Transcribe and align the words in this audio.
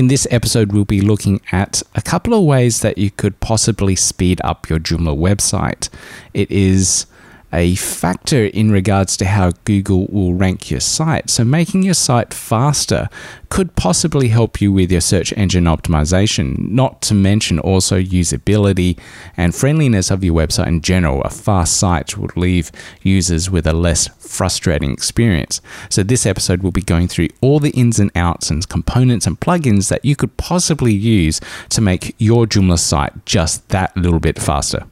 In 0.00 0.08
this 0.08 0.26
episode, 0.30 0.72
we'll 0.72 0.86
be 0.86 1.02
looking 1.02 1.42
at 1.52 1.82
a 1.94 2.00
couple 2.00 2.32
of 2.32 2.42
ways 2.42 2.80
that 2.80 2.96
you 2.96 3.10
could 3.10 3.38
possibly 3.40 3.94
speed 3.94 4.40
up 4.42 4.66
your 4.70 4.78
Joomla 4.78 5.14
website. 5.14 5.90
It 6.32 6.50
is 6.50 7.04
a 7.52 7.74
factor 7.74 8.46
in 8.46 8.70
regards 8.70 9.16
to 9.16 9.26
how 9.26 9.50
Google 9.64 10.06
will 10.06 10.34
rank 10.34 10.70
your 10.70 10.80
site. 10.80 11.30
So, 11.30 11.44
making 11.44 11.82
your 11.82 11.94
site 11.94 12.32
faster 12.32 13.08
could 13.48 13.74
possibly 13.74 14.28
help 14.28 14.60
you 14.60 14.72
with 14.72 14.92
your 14.92 15.00
search 15.00 15.32
engine 15.32 15.64
optimization, 15.64 16.58
not 16.70 17.02
to 17.02 17.14
mention 17.14 17.58
also 17.58 18.00
usability 18.00 18.98
and 19.36 19.54
friendliness 19.54 20.10
of 20.10 20.22
your 20.22 20.34
website 20.34 20.68
in 20.68 20.80
general. 20.80 21.22
A 21.22 21.30
fast 21.30 21.76
site 21.76 22.16
would 22.16 22.36
leave 22.36 22.70
users 23.02 23.50
with 23.50 23.66
a 23.66 23.72
less 23.72 24.08
frustrating 24.18 24.92
experience. 24.92 25.60
So, 25.88 26.02
this 26.02 26.26
episode 26.26 26.62
will 26.62 26.70
be 26.70 26.82
going 26.82 27.08
through 27.08 27.28
all 27.40 27.58
the 27.58 27.70
ins 27.70 27.98
and 27.98 28.12
outs 28.14 28.50
and 28.50 28.68
components 28.68 29.26
and 29.26 29.40
plugins 29.40 29.88
that 29.88 30.04
you 30.04 30.14
could 30.14 30.36
possibly 30.36 30.92
use 30.92 31.40
to 31.70 31.80
make 31.80 32.14
your 32.18 32.46
Joomla 32.46 32.78
site 32.78 33.26
just 33.26 33.68
that 33.70 33.96
little 33.96 34.20
bit 34.20 34.38
faster. 34.38 34.86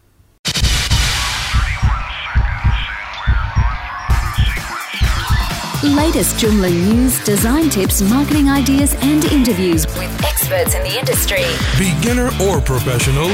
Latest 5.84 6.34
Joomla 6.34 6.73
news, 6.73 7.23
design 7.23 7.70
tips, 7.70 8.02
marketing 8.02 8.50
ideas, 8.50 8.96
and 8.96 9.24
interviews 9.27 9.86
with 9.96 10.10
experts 10.24 10.74
in 10.74 10.82
the 10.82 10.98
industry. 10.98 11.45
Beginner 11.78 12.32
or 12.42 12.60
professional, 12.60 13.28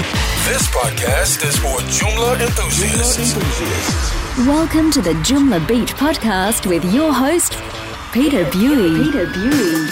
this 0.45 0.69
podcast 0.69 1.43
is 1.43 1.57
for 1.57 1.79
Joomla 1.89 2.39
enthusiasts. 2.39 3.35
Welcome 4.47 4.91
to 4.91 5.01
the 5.01 5.15
Joomla 5.23 5.67
Beat 5.67 5.89
podcast 5.89 6.67
with 6.67 6.85
your 6.93 7.15
host, 7.15 7.57
Peter 8.13 8.45
Bui. 8.51 9.05
Peter 9.05 9.25
Bui. 9.25 9.87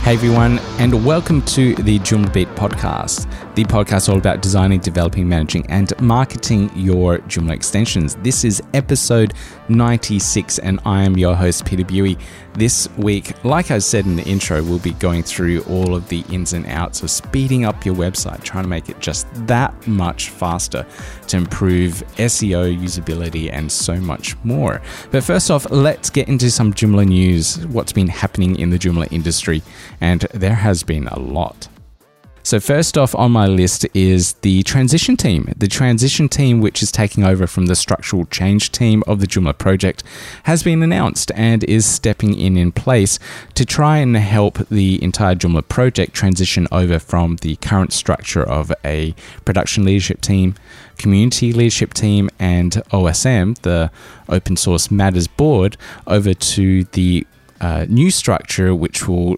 Hey 0.00 0.14
everyone, 0.14 0.60
and 0.78 1.04
welcome 1.04 1.42
to 1.42 1.74
the 1.74 1.98
Joomla 1.98 2.32
Beat 2.32 2.48
podcast, 2.54 3.30
the 3.58 3.64
podcast 3.64 4.08
all 4.08 4.16
about 4.16 4.40
designing, 4.40 4.78
developing, 4.78 5.28
managing, 5.28 5.66
and 5.68 5.92
marketing 6.00 6.70
your 6.76 7.18
Joomla 7.18 7.54
extensions. 7.54 8.14
This 8.22 8.44
is 8.44 8.62
episode 8.72 9.34
96, 9.68 10.60
and 10.60 10.78
I 10.84 11.02
am 11.02 11.18
your 11.18 11.34
host, 11.34 11.64
Peter 11.64 11.84
Bui. 11.84 12.16
This 12.54 12.88
week, 12.98 13.32
like 13.44 13.72
I 13.72 13.78
said 13.78 14.06
in 14.06 14.14
the 14.14 14.22
intro, 14.22 14.62
we'll 14.62 14.78
be 14.78 14.92
going 14.92 15.24
through 15.24 15.62
all 15.62 15.96
of 15.96 16.08
the 16.08 16.20
ins 16.30 16.52
and 16.52 16.66
outs 16.66 17.02
of 17.02 17.10
speeding 17.10 17.64
up 17.64 17.84
your 17.84 17.96
website, 17.96 18.44
trying 18.44 18.62
to 18.62 18.70
make 18.70 18.88
it 18.88 19.00
just 19.00 19.26
that 19.48 19.88
much 19.88 20.30
faster 20.30 20.86
to 21.26 21.36
improve 21.36 22.04
SEO, 22.16 22.80
usability, 22.80 23.52
and 23.52 23.72
so 23.72 23.96
much 23.96 24.36
more. 24.44 24.80
But 25.10 25.24
first 25.24 25.50
off, 25.50 25.68
let's 25.72 26.10
get 26.10 26.28
into 26.28 26.52
some 26.52 26.72
Joomla 26.72 27.08
news, 27.08 27.66
what's 27.66 27.92
been 27.92 28.06
happening 28.06 28.56
in 28.56 28.70
the 28.70 28.78
Joomla 28.78 29.12
industry, 29.12 29.64
and 30.00 30.20
there 30.32 30.54
has 30.54 30.84
been 30.84 31.08
a 31.08 31.18
lot. 31.18 31.66
So, 32.48 32.58
first 32.60 32.96
off 32.96 33.14
on 33.14 33.32
my 33.32 33.46
list 33.46 33.86
is 33.92 34.32
the 34.40 34.62
transition 34.62 35.18
team. 35.18 35.52
The 35.54 35.68
transition 35.68 36.30
team, 36.30 36.62
which 36.62 36.82
is 36.82 36.90
taking 36.90 37.22
over 37.22 37.46
from 37.46 37.66
the 37.66 37.76
structural 37.76 38.24
change 38.24 38.72
team 38.72 39.04
of 39.06 39.20
the 39.20 39.26
Joomla 39.26 39.58
project, 39.58 40.02
has 40.44 40.62
been 40.62 40.82
announced 40.82 41.30
and 41.34 41.62
is 41.64 41.84
stepping 41.84 42.32
in 42.32 42.56
in 42.56 42.72
place 42.72 43.18
to 43.52 43.66
try 43.66 43.98
and 43.98 44.16
help 44.16 44.66
the 44.70 44.98
entire 45.04 45.34
Joomla 45.34 45.68
project 45.68 46.14
transition 46.14 46.66
over 46.72 46.98
from 46.98 47.36
the 47.42 47.56
current 47.56 47.92
structure 47.92 48.44
of 48.44 48.72
a 48.82 49.14
production 49.44 49.84
leadership 49.84 50.22
team, 50.22 50.54
community 50.96 51.52
leadership 51.52 51.92
team, 51.92 52.30
and 52.38 52.72
OSM, 52.92 53.58
the 53.58 53.90
Open 54.30 54.56
Source 54.56 54.90
Matters 54.90 55.26
Board, 55.26 55.76
over 56.06 56.32
to 56.32 56.84
the 56.84 57.26
uh, 57.60 57.84
new 57.90 58.10
structure, 58.10 58.74
which 58.74 59.06
will 59.06 59.36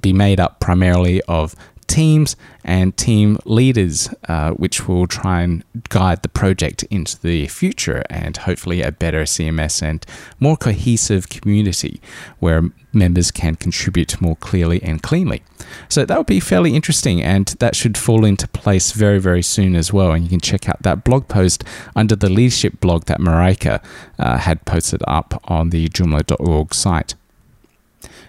be 0.00 0.12
made 0.14 0.40
up 0.40 0.60
primarily 0.60 1.20
of 1.28 1.54
teams 1.88 2.36
and 2.62 2.96
team 2.96 3.38
leaders, 3.44 4.08
uh, 4.28 4.50
which 4.52 4.86
will 4.86 5.06
try 5.06 5.40
and 5.40 5.64
guide 5.88 6.22
the 6.22 6.28
project 6.28 6.84
into 6.84 7.20
the 7.20 7.48
future 7.48 8.04
and 8.08 8.36
hopefully 8.36 8.82
a 8.82 8.92
better 8.92 9.22
CMS 9.22 9.82
and 9.82 10.06
more 10.38 10.56
cohesive 10.56 11.28
community 11.28 12.00
where 12.38 12.62
members 12.92 13.30
can 13.30 13.56
contribute 13.56 14.20
more 14.20 14.36
clearly 14.36 14.82
and 14.82 15.02
cleanly. 15.02 15.42
So 15.88 16.04
that 16.04 16.16
would 16.16 16.26
be 16.26 16.40
fairly 16.40 16.74
interesting 16.74 17.22
and 17.22 17.46
that 17.58 17.74
should 17.74 17.98
fall 17.98 18.24
into 18.24 18.46
place 18.48 18.92
very, 18.92 19.18
very 19.18 19.42
soon 19.42 19.74
as 19.74 19.92
well. 19.92 20.12
And 20.12 20.24
you 20.24 20.30
can 20.30 20.40
check 20.40 20.68
out 20.68 20.82
that 20.82 21.04
blog 21.04 21.26
post 21.28 21.64
under 21.96 22.14
the 22.14 22.28
leadership 22.28 22.80
blog 22.80 23.04
that 23.06 23.18
Marika 23.18 23.82
uh, 24.18 24.38
had 24.38 24.64
posted 24.64 25.02
up 25.08 25.40
on 25.44 25.70
the 25.70 25.88
Joomla.org 25.88 26.74
site. 26.74 27.14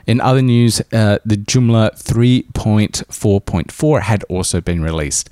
In 0.10 0.20
other 0.22 0.42
news, 0.42 0.82
uh, 0.92 1.20
the 1.24 1.38
Joomla 1.38 1.92
3.4.4 2.02 4.02
had 4.02 4.24
also 4.24 4.60
been 4.60 4.82
released 4.82 5.30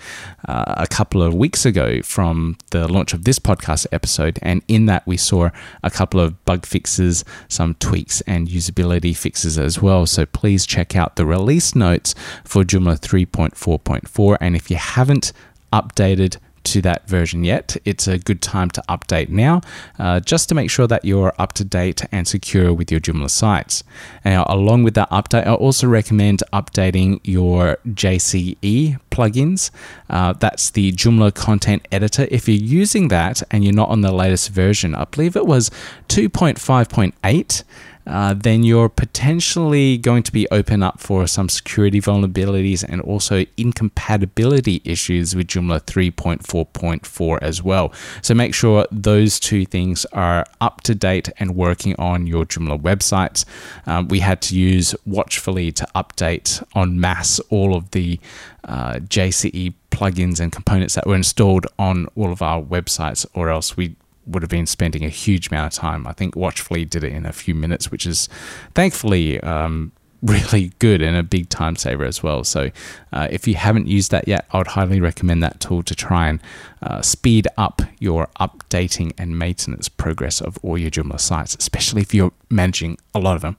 uh, 0.47 0.75
a 0.77 0.85
couple 0.85 1.23
of 1.23 1.33
weeks 1.33 1.65
ago 1.65 2.03
from 2.03 2.59
the 2.69 2.87
launch 2.87 3.11
of 3.11 3.23
this 3.23 3.39
podcast 3.39 3.87
episode. 3.91 4.37
And 4.43 4.61
in 4.67 4.85
that, 4.85 5.07
we 5.07 5.17
saw 5.17 5.49
a 5.81 5.89
couple 5.89 6.19
of 6.19 6.45
bug 6.45 6.63
fixes, 6.63 7.25
some 7.47 7.73
tweaks, 7.73 8.21
and 8.27 8.47
usability 8.47 9.17
fixes 9.17 9.57
as 9.57 9.81
well. 9.81 10.05
So 10.05 10.27
please 10.27 10.67
check 10.67 10.95
out 10.95 11.15
the 11.15 11.25
release 11.25 11.73
notes 11.73 12.13
for 12.43 12.63
Joomla 12.63 12.99
3.4.4. 12.99 14.37
And 14.39 14.55
if 14.55 14.69
you 14.69 14.77
haven't 14.77 15.33
updated 15.73 16.37
to 16.67 16.81
that 16.81 17.07
version 17.07 17.43
yet, 17.43 17.77
it's 17.85 18.07
a 18.07 18.17
good 18.17 18.41
time 18.41 18.69
to 18.71 18.83
update 18.89 19.29
now 19.29 19.61
uh, 19.99 20.19
just 20.19 20.49
to 20.49 20.55
make 20.55 20.69
sure 20.69 20.87
that 20.87 21.05
you're 21.05 21.33
up 21.39 21.53
to 21.53 21.63
date 21.63 22.03
and 22.11 22.27
secure 22.27 22.73
with 22.73 22.91
your 22.91 22.99
Joomla 22.99 23.29
sites. 23.29 23.83
Now, 24.25 24.45
along 24.47 24.83
with 24.83 24.93
that 24.95 25.09
update, 25.09 25.47
I 25.47 25.53
also 25.53 25.87
recommend 25.87 26.43
updating 26.53 27.19
your 27.23 27.77
JCE 27.87 28.99
plugins. 29.11 29.71
Uh, 30.09 30.33
that's 30.33 30.69
the 30.71 30.91
Joomla 30.91 31.33
content 31.33 31.87
editor. 31.91 32.27
If 32.29 32.47
you're 32.47 32.57
using 32.57 33.07
that 33.07 33.43
and 33.51 33.63
you're 33.63 33.73
not 33.73 33.89
on 33.89 34.01
the 34.01 34.11
latest 34.11 34.49
version, 34.49 34.93
I 34.95 35.05
believe 35.05 35.35
it 35.35 35.45
was 35.45 35.69
2.5.8. 36.09 37.63
Uh, 38.07 38.33
then 38.33 38.63
you're 38.63 38.89
potentially 38.89 39.97
going 39.97 40.23
to 40.23 40.31
be 40.31 40.47
open 40.49 40.81
up 40.81 40.99
for 40.99 41.27
some 41.27 41.49
security 41.49 41.99
vulnerabilities 41.99 42.83
and 42.87 43.01
also 43.01 43.45
incompatibility 43.57 44.81
issues 44.85 45.35
with 45.35 45.47
Joomla 45.47 45.81
3.4.4 45.81 47.39
as 47.41 47.61
well. 47.61 47.93
So 48.21 48.33
make 48.33 48.53
sure 48.53 48.85
those 48.91 49.39
two 49.39 49.65
things 49.65 50.05
are 50.13 50.45
up 50.61 50.81
to 50.81 50.95
date 50.95 51.29
and 51.37 51.55
working 51.55 51.95
on 51.99 52.27
your 52.27 52.45
Joomla 52.45 52.81
websites. 52.81 53.45
Um, 53.85 54.07
we 54.07 54.19
had 54.19 54.41
to 54.43 54.55
use 54.55 54.95
Watchfully 55.05 55.71
to 55.73 55.87
update 55.95 56.63
en 56.75 56.99
masse 56.99 57.39
all 57.49 57.75
of 57.75 57.91
the 57.91 58.19
uh, 58.63 58.95
JCE 58.95 59.73
plugins 59.91 60.39
and 60.39 60.51
components 60.51 60.95
that 60.95 61.07
were 61.07 61.15
installed 61.15 61.65
on 61.79 62.07
all 62.15 62.31
of 62.31 62.41
our 62.41 62.61
websites, 62.61 63.25
or 63.33 63.49
else 63.49 63.75
we 63.75 63.95
would 64.27 64.43
have 64.43 64.49
been 64.49 64.65
spending 64.65 65.03
a 65.03 65.09
huge 65.09 65.49
amount 65.49 65.73
of 65.73 65.79
time. 65.79 66.07
I 66.07 66.13
think 66.13 66.35
Watchfully 66.35 66.85
did 66.85 67.03
it 67.03 67.13
in 67.13 67.25
a 67.25 67.33
few 67.33 67.55
minutes, 67.55 67.91
which 67.91 68.05
is 68.05 68.27
thankfully 68.75 69.39
um, 69.41 69.91
really 70.21 70.71
good 70.79 71.01
and 71.01 71.15
a 71.15 71.23
big 71.23 71.49
time 71.49 71.75
saver 71.75 72.03
as 72.03 72.23
well. 72.23 72.43
So, 72.43 72.71
uh, 73.13 73.27
if 73.29 73.47
you 73.47 73.55
haven't 73.55 73.87
used 73.87 74.11
that 74.11 74.27
yet, 74.27 74.45
I 74.51 74.57
would 74.57 74.67
highly 74.67 74.99
recommend 74.99 75.43
that 75.43 75.59
tool 75.59 75.83
to 75.83 75.95
try 75.95 76.27
and 76.27 76.39
uh, 76.81 77.01
speed 77.01 77.47
up 77.57 77.81
your 77.99 78.27
updating 78.39 79.13
and 79.17 79.37
maintenance 79.37 79.89
progress 79.89 80.41
of 80.41 80.57
all 80.63 80.77
your 80.77 80.91
Joomla 80.91 81.19
sites, 81.19 81.55
especially 81.59 82.01
if 82.01 82.13
you're 82.13 82.31
managing 82.49 82.97
a 83.13 83.19
lot 83.19 83.35
of 83.35 83.41
them. 83.41 83.57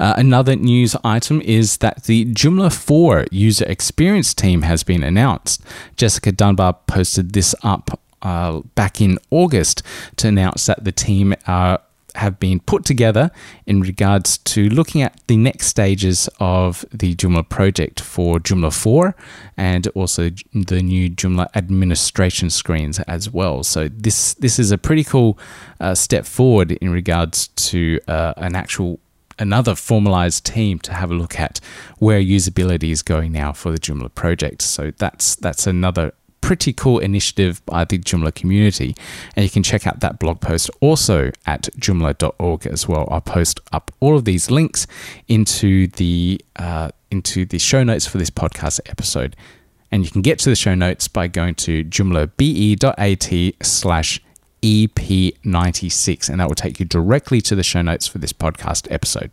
Uh, 0.00 0.14
another 0.16 0.56
news 0.56 0.96
item 1.04 1.40
is 1.42 1.78
that 1.78 2.04
the 2.04 2.24
Joomla 2.26 2.72
4 2.72 3.26
user 3.30 3.64
experience 3.66 4.34
team 4.34 4.62
has 4.62 4.82
been 4.82 5.02
announced. 5.02 5.62
Jessica 5.96 6.32
Dunbar 6.32 6.74
posted 6.86 7.32
this 7.32 7.54
up 7.62 8.00
uh, 8.22 8.60
back 8.74 9.00
in 9.00 9.18
August 9.30 9.82
to 10.16 10.28
announce 10.28 10.66
that 10.66 10.84
the 10.84 10.92
team 10.92 11.34
uh, 11.46 11.78
have 12.14 12.38
been 12.38 12.60
put 12.60 12.84
together 12.84 13.30
in 13.66 13.80
regards 13.80 14.38
to 14.38 14.68
looking 14.68 15.02
at 15.02 15.18
the 15.26 15.36
next 15.36 15.66
stages 15.66 16.28
of 16.40 16.84
the 16.92 17.14
Joomla 17.14 17.48
project 17.48 18.00
for 18.00 18.38
Joomla 18.38 18.72
4 18.72 19.14
and 19.56 19.86
also 19.88 20.30
the 20.52 20.82
new 20.82 21.10
Joomla 21.10 21.48
administration 21.54 22.50
screens 22.50 23.00
as 23.00 23.30
well. 23.30 23.62
So 23.62 23.88
this 23.88 24.34
this 24.34 24.58
is 24.58 24.70
a 24.70 24.78
pretty 24.78 25.04
cool 25.04 25.38
uh, 25.80 25.94
step 25.94 26.26
forward 26.26 26.72
in 26.72 26.90
regards 26.90 27.48
to 27.48 28.00
uh, 28.08 28.34
an 28.36 28.54
actual 28.54 29.00
another 29.38 29.74
formalized 29.74 30.44
team 30.44 30.78
to 30.80 30.92
have 30.92 31.10
a 31.10 31.14
look 31.14 31.38
at 31.40 31.60
where 31.98 32.20
usability 32.20 32.90
is 32.90 33.02
going 33.02 33.32
now 33.32 33.52
for 33.52 33.72
the 33.72 33.78
Joomla 33.78 34.14
project. 34.14 34.62
So 34.62 34.92
that's 34.98 35.34
that's 35.36 35.66
another 35.66 36.12
pretty 36.42 36.74
cool 36.74 36.98
initiative 36.98 37.64
by 37.64 37.86
the 37.86 37.98
Joomla 37.98 38.34
community. 38.34 38.94
And 39.34 39.44
you 39.44 39.48
can 39.50 39.62
check 39.62 39.86
out 39.86 40.00
that 40.00 40.18
blog 40.18 40.40
post 40.40 40.70
also 40.80 41.30
at 41.46 41.70
joomla.org 41.78 42.66
as 42.66 42.86
well. 42.86 43.08
I'll 43.10 43.22
post 43.22 43.60
up 43.72 43.90
all 44.00 44.16
of 44.16 44.26
these 44.26 44.50
links 44.50 44.86
into 45.28 45.86
the 45.86 46.38
uh, 46.56 46.90
into 47.10 47.46
the 47.46 47.58
show 47.58 47.82
notes 47.82 48.06
for 48.06 48.18
this 48.18 48.30
podcast 48.30 48.80
episode. 48.86 49.34
And 49.90 50.04
you 50.04 50.10
can 50.10 50.22
get 50.22 50.38
to 50.40 50.50
the 50.50 50.56
show 50.56 50.74
notes 50.74 51.08
by 51.08 51.28
going 51.28 51.54
to 51.56 51.84
joomlabe.at 51.84 53.64
slash 53.66 54.20
EP96, 54.62 56.30
and 56.30 56.40
that 56.40 56.48
will 56.48 56.54
take 56.54 56.80
you 56.80 56.86
directly 56.86 57.40
to 57.42 57.54
the 57.54 57.62
show 57.62 57.82
notes 57.82 58.06
for 58.06 58.18
this 58.18 58.32
podcast 58.32 58.90
episode. 58.90 59.30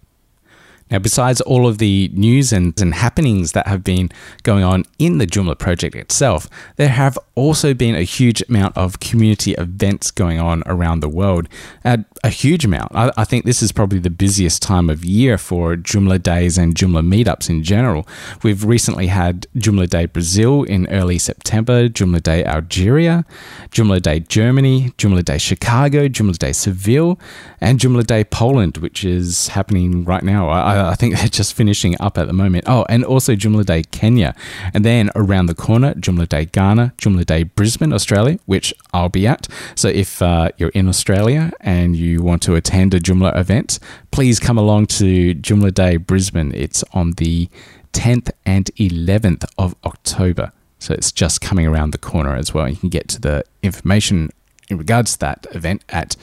Now, 0.92 1.00
besides 1.00 1.42
all 1.42 1.68
of 1.68 1.78
the 1.78 2.10
news 2.14 2.52
and, 2.52 2.80
and 2.82 2.94
happenings 2.94 3.52
that 3.54 3.68
have 3.68 3.84
been 3.84 4.10
going 4.44 4.64
on 4.64 4.86
in 4.98 5.18
the 5.18 5.28
Joomla 5.28 5.58
project 5.58 5.96
itself, 5.96 6.50
there 6.78 6.90
have 6.90 7.18
also 7.36 7.74
been 7.74 7.96
a 7.96 8.04
huge 8.04 8.42
amount 8.50 8.76
of 8.78 9.00
community 9.00 9.54
events 9.54 10.12
going 10.12 10.40
on 10.40 10.64
around 10.66 11.00
the 11.00 11.10
world. 11.10 11.48
Uh, 11.86 11.98
a 12.24 12.30
huge 12.30 12.66
amount. 12.66 12.94
I, 12.94 13.12
I, 13.16 13.24
think 13.24 13.46
this 13.46 13.62
is 13.62 13.72
probably 13.72 14.00
the 14.00 14.10
busiest 14.10 14.62
time 14.62 14.90
of 14.90 15.06
year 15.06 15.38
for 15.38 15.76
Joomla 15.76 16.22
days 16.22 16.58
and 16.58 16.76
Joomla 16.76 17.06
meetups 17.08 17.50
in 17.50 17.64
general. 17.64 18.08
We've 18.44 18.66
recently 18.66 19.08
had 19.08 19.48
Joomla 19.56 19.90
Day 19.90 20.06
Brazil 20.06 20.64
in 20.64 20.88
early 20.90 21.18
September, 21.18 21.88
Joomla 21.88 22.22
Day 22.22 22.44
Algeria, 22.44 23.26
Joomla 23.72 24.02
Day 24.02 24.20
Germany, 24.20 24.92
Joomla 24.98 25.24
Day 25.24 25.38
Chicago, 25.38 26.08
Joomla 26.08 26.38
Day 26.38 26.52
Seville, 26.52 27.20
and 27.62 27.80
Joomla 27.80 28.06
Day 28.06 28.24
Poland, 28.26 28.78
which 28.78 29.06
is 29.06 29.50
happening 29.50 30.04
right 30.04 30.24
now. 30.24 30.50
I, 30.50 30.79
I 30.86 30.96
think 30.96 31.16
they're 31.18 31.28
just 31.28 31.54
finishing 31.54 31.96
up 32.00 32.18
at 32.18 32.28
the 32.28 32.34
moment. 32.34 32.66
Oh, 32.68 32.86
and 32.90 33.04
also 33.04 33.36
Joomla 33.36 33.66
Day 33.66 33.84
Kenya. 33.84 34.36
And 34.74 34.86
then 34.86 35.10
around 35.16 35.48
the 35.48 35.56
corner, 35.56 35.94
Joomla 35.96 36.28
Day 36.30 36.46
Ghana, 36.46 36.94
Joomla 36.98 37.26
Day 37.26 37.44
Brisbane, 37.44 37.94
Australia, 37.94 38.40
which 38.46 38.74
I'll 38.94 39.10
be 39.10 39.28
at. 39.28 39.48
So 39.76 39.88
if 39.88 40.22
uh, 40.22 40.50
you're 40.58 40.70
in 40.70 40.88
Australia 40.88 41.52
and 41.62 41.96
you 41.96 42.22
want 42.22 42.42
to 42.44 42.56
attend 42.56 42.94
a 42.94 43.00
Joomla 43.00 43.36
event, 43.38 43.80
please 44.12 44.40
come 44.40 44.58
along 44.58 44.88
to 44.88 45.36
Joomla 45.36 45.74
Day 45.74 45.98
Brisbane. 45.98 46.54
It's 46.54 46.84
on 46.94 47.12
the 47.14 47.50
10th 47.94 48.32
and 48.46 48.66
11th 48.76 49.46
of 49.58 49.76
October. 49.84 50.52
So 50.80 50.94
it's 50.94 51.12
just 51.12 51.42
coming 51.42 51.68
around 51.68 51.92
the 51.92 51.98
corner 51.98 52.36
as 52.36 52.54
well. 52.54 52.70
You 52.70 52.78
can 52.78 52.90
get 52.90 53.08
to 53.10 53.20
the 53.20 53.44
information 53.62 54.30
in 54.70 54.78
regards 54.78 55.14
to 55.14 55.20
that 55.20 55.48
event 55.52 55.84
at 55.90 56.16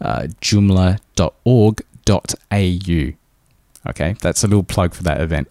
uh, 0.00 0.26
joomla.org.au. 0.40 0.98
Okay, 3.88 4.14
that's 4.20 4.44
a 4.44 4.46
little 4.46 4.62
plug 4.62 4.94
for 4.94 5.02
that 5.02 5.20
event. 5.20 5.50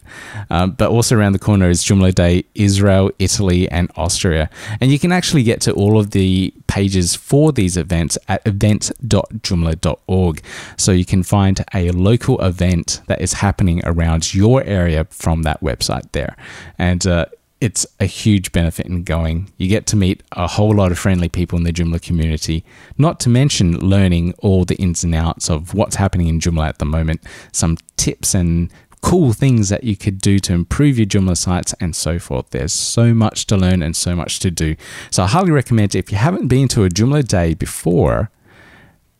Um, 0.49 0.71
but 0.71 0.89
also 0.89 1.17
around 1.17 1.33
the 1.33 1.39
corner 1.39 1.69
is 1.69 1.83
Joomla 1.83 2.15
Day 2.15 2.45
Israel, 2.55 3.11
Italy, 3.19 3.69
and 3.69 3.91
Austria. 3.97 4.49
And 4.79 4.89
you 4.89 4.99
can 4.99 5.11
actually 5.11 5.43
get 5.43 5.59
to 5.61 5.73
all 5.73 5.99
of 5.99 6.11
the 6.11 6.53
pages 6.67 7.13
for 7.13 7.51
these 7.51 7.75
events 7.75 8.17
at 8.29 8.41
event.joomla.org. 8.47 10.41
So 10.77 10.93
you 10.93 11.03
can 11.03 11.23
find 11.23 11.65
a 11.73 11.91
local 11.91 12.39
event 12.41 13.01
that 13.07 13.19
is 13.19 13.33
happening 13.33 13.81
around 13.83 14.33
your 14.33 14.63
area 14.63 15.03
from 15.09 15.43
that 15.43 15.59
website 15.61 16.09
there. 16.13 16.37
And 16.77 17.05
uh, 17.05 17.25
it's 17.61 17.85
a 17.99 18.05
huge 18.05 18.51
benefit 18.51 18.87
in 18.87 19.03
going. 19.03 19.51
You 19.57 19.69
get 19.69 19.85
to 19.87 19.95
meet 19.95 20.23
a 20.31 20.47
whole 20.47 20.75
lot 20.75 20.91
of 20.91 20.97
friendly 20.97 21.29
people 21.29 21.57
in 21.59 21.63
the 21.63 21.71
Joomla 21.71 22.01
community, 22.01 22.65
not 22.97 23.19
to 23.21 23.29
mention 23.29 23.79
learning 23.79 24.33
all 24.39 24.65
the 24.65 24.75
ins 24.77 25.03
and 25.03 25.13
outs 25.13 25.47
of 25.49 25.75
what's 25.75 25.95
happening 25.95 26.27
in 26.27 26.39
Joomla 26.39 26.67
at 26.67 26.79
the 26.79 26.85
moment, 26.85 27.21
some 27.51 27.77
tips 27.97 28.33
and 28.33 28.73
cool 29.01 29.31
things 29.31 29.69
that 29.69 29.83
you 29.83 29.95
could 29.95 30.19
do 30.19 30.39
to 30.39 30.53
improve 30.53 30.97
your 30.97 31.05
Joomla 31.05 31.37
sites 31.37 31.73
and 31.79 31.95
so 31.95 32.17
forth. 32.17 32.49
There's 32.49 32.73
so 32.73 33.13
much 33.13 33.45
to 33.47 33.57
learn 33.57 33.83
and 33.83 33.95
so 33.95 34.15
much 34.15 34.39
to 34.39 34.49
do. 34.49 34.75
So 35.11 35.23
I 35.23 35.27
highly 35.27 35.51
recommend 35.51 35.93
if 35.93 36.11
you 36.11 36.17
haven't 36.17 36.47
been 36.47 36.67
to 36.69 36.83
a 36.83 36.89
Joomla 36.89 37.27
day 37.27 37.53
before, 37.53 38.31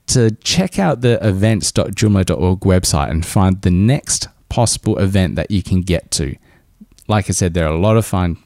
to 0.07 0.31
check 0.43 0.77
out 0.79 1.01
the 1.01 1.25
events.joomla.org 1.25 2.59
website 2.61 3.11
and 3.11 3.25
find 3.25 3.61
the 3.61 3.71
next 3.71 4.27
possible 4.49 4.97
event 4.97 5.35
that 5.35 5.51
you 5.51 5.63
can 5.63 5.81
get 5.81 6.11
to 6.11 6.35
like 7.11 7.29
I 7.29 7.33
said, 7.33 7.53
they're 7.53 7.67
a 7.67 7.77
lot 7.77 7.97
of 7.97 8.05
fun. 8.05 8.37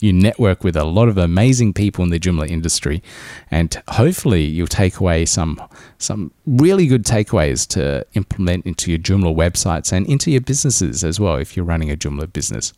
You 0.00 0.12
network 0.12 0.64
with 0.64 0.76
a 0.76 0.84
lot 0.84 1.08
of 1.08 1.16
amazing 1.16 1.72
people 1.72 2.02
in 2.04 2.10
the 2.10 2.18
Joomla 2.18 2.48
industry, 2.48 3.02
and 3.50 3.80
hopefully 3.88 4.44
you'll 4.44 4.66
take 4.66 4.98
away 5.00 5.24
some 5.24 5.62
some 5.98 6.32
really 6.46 6.86
good 6.86 7.04
takeaways 7.04 7.66
to 7.68 8.04
implement 8.14 8.66
into 8.66 8.90
your 8.90 8.98
Joomla 8.98 9.34
websites 9.34 9.92
and 9.92 10.06
into 10.06 10.30
your 10.30 10.42
businesses 10.42 11.04
as 11.04 11.20
well 11.20 11.36
if 11.36 11.56
you're 11.56 11.64
running 11.64 11.90
a 11.90 11.96
Joomla 11.96 12.32
business. 12.32 12.72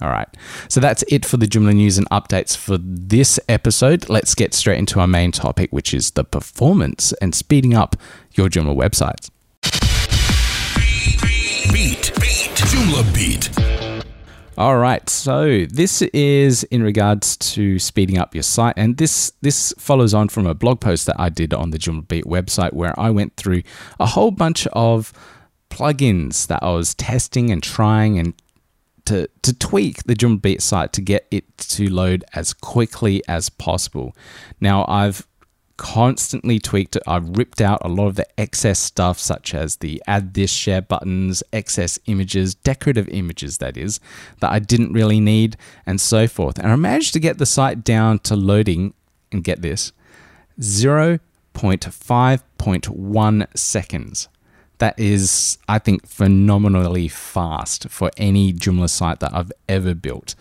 All 0.00 0.10
right. 0.10 0.28
So 0.68 0.78
that's 0.78 1.02
it 1.08 1.24
for 1.24 1.36
the 1.36 1.46
Joomla 1.46 1.74
news 1.74 1.96
and 1.98 2.08
updates 2.10 2.56
for 2.56 2.76
this 2.78 3.40
episode. 3.48 4.08
Let's 4.08 4.34
get 4.34 4.52
straight 4.52 4.78
into 4.78 5.00
our 5.00 5.06
main 5.06 5.32
topic, 5.32 5.72
which 5.72 5.94
is 5.94 6.10
the 6.12 6.24
performance 6.24 7.12
and 7.14 7.34
speeding 7.34 7.74
up 7.74 7.96
your 8.34 8.48
Joomla 8.48 8.76
websites. 8.76 9.30
Beat, 11.72 12.12
beat, 12.20 12.52
Joomla 12.54 13.14
beat. 13.14 13.65
All 14.58 14.78
right, 14.78 15.06
so 15.10 15.66
this 15.66 16.00
is 16.00 16.64
in 16.64 16.82
regards 16.82 17.36
to 17.36 17.78
speeding 17.78 18.16
up 18.16 18.34
your 18.34 18.42
site, 18.42 18.72
and 18.78 18.96
this 18.96 19.30
this 19.42 19.74
follows 19.76 20.14
on 20.14 20.30
from 20.30 20.46
a 20.46 20.54
blog 20.54 20.80
post 20.80 21.04
that 21.06 21.20
I 21.20 21.28
did 21.28 21.52
on 21.52 21.72
the 21.72 21.78
Joomla 21.78 22.08
Beat 22.08 22.24
website, 22.24 22.72
where 22.72 22.98
I 22.98 23.10
went 23.10 23.36
through 23.36 23.62
a 24.00 24.06
whole 24.06 24.30
bunch 24.30 24.66
of 24.68 25.12
plugins 25.68 26.46
that 26.46 26.62
I 26.62 26.70
was 26.70 26.94
testing 26.94 27.50
and 27.50 27.62
trying 27.62 28.18
and 28.18 28.32
to 29.04 29.28
to 29.42 29.52
tweak 29.52 30.04
the 30.04 30.14
Joomla 30.14 30.40
Beat 30.40 30.62
site 30.62 30.90
to 30.94 31.02
get 31.02 31.26
it 31.30 31.58
to 31.58 31.90
load 31.90 32.24
as 32.32 32.54
quickly 32.54 33.22
as 33.28 33.50
possible. 33.50 34.16
Now 34.58 34.86
I've 34.88 35.26
constantly 35.76 36.58
tweaked 36.58 36.96
it. 36.96 37.02
I've 37.06 37.36
ripped 37.36 37.60
out 37.60 37.78
a 37.82 37.88
lot 37.88 38.08
of 38.08 38.16
the 38.16 38.26
excess 38.38 38.78
stuff, 38.78 39.18
such 39.18 39.54
as 39.54 39.76
the 39.76 40.02
add 40.06 40.34
this 40.34 40.50
share 40.50 40.82
buttons, 40.82 41.42
excess 41.52 41.98
images, 42.06 42.54
decorative 42.54 43.08
images, 43.08 43.58
that 43.58 43.76
is, 43.76 44.00
that 44.40 44.50
I 44.50 44.58
didn't 44.58 44.92
really 44.92 45.20
need, 45.20 45.56
and 45.84 46.00
so 46.00 46.26
forth. 46.26 46.58
And 46.58 46.72
I 46.72 46.76
managed 46.76 47.12
to 47.14 47.20
get 47.20 47.38
the 47.38 47.46
site 47.46 47.84
down 47.84 48.18
to 48.20 48.36
loading, 48.36 48.94
and 49.32 49.44
get 49.44 49.62
this 49.62 49.92
0.5.1 50.60 53.56
seconds. 53.56 54.28
That 54.78 54.98
is, 54.98 55.58
I 55.68 55.78
think, 55.78 56.06
phenomenally 56.06 57.08
fast 57.08 57.88
for 57.88 58.10
any 58.16 58.52
Joomla 58.52 58.90
site 58.90 59.20
that 59.20 59.34
I've 59.34 59.52
ever 59.68 59.94
built. 59.94 60.34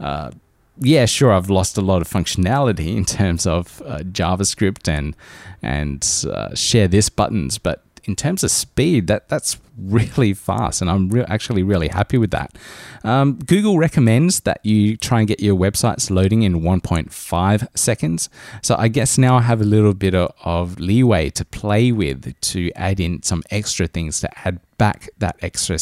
Uh, 0.00 0.30
yeah, 0.78 1.04
sure, 1.04 1.32
I've 1.32 1.50
lost 1.50 1.76
a 1.76 1.82
lot 1.82 2.02
of 2.02 2.08
functionality 2.08 2.96
in 2.96 3.04
terms 3.04 3.46
of 3.46 3.82
uh, 3.84 3.98
JavaScript 3.98 4.88
and 4.88 5.16
and 5.62 6.06
uh, 6.28 6.54
share 6.54 6.88
this 6.88 7.08
buttons, 7.08 7.58
but 7.58 7.84
in 8.04 8.16
terms 8.16 8.42
of 8.42 8.50
speed, 8.50 9.06
that 9.06 9.28
that's 9.28 9.58
really 9.78 10.34
fast, 10.34 10.80
and 10.80 10.90
I'm 10.90 11.08
re- 11.08 11.24
actually 11.28 11.62
really 11.62 11.88
happy 11.88 12.18
with 12.18 12.30
that. 12.32 12.56
Um, 13.04 13.38
Google 13.38 13.78
recommends 13.78 14.40
that 14.40 14.64
you 14.64 14.96
try 14.96 15.20
and 15.20 15.28
get 15.28 15.40
your 15.40 15.56
websites 15.56 16.10
loading 16.10 16.42
in 16.42 16.62
1.5 16.62 17.68
seconds. 17.76 18.28
So 18.62 18.74
I 18.78 18.88
guess 18.88 19.18
now 19.18 19.36
I 19.36 19.42
have 19.42 19.60
a 19.60 19.64
little 19.64 19.94
bit 19.94 20.14
of, 20.14 20.32
of 20.44 20.78
leeway 20.78 21.30
to 21.30 21.44
play 21.44 21.92
with 21.92 22.38
to 22.40 22.72
add 22.72 23.00
in 23.00 23.22
some 23.22 23.42
extra 23.50 23.86
things 23.86 24.20
to 24.20 24.46
add 24.46 24.60
back 24.78 25.08
that 25.18 25.36
extra 25.40 25.78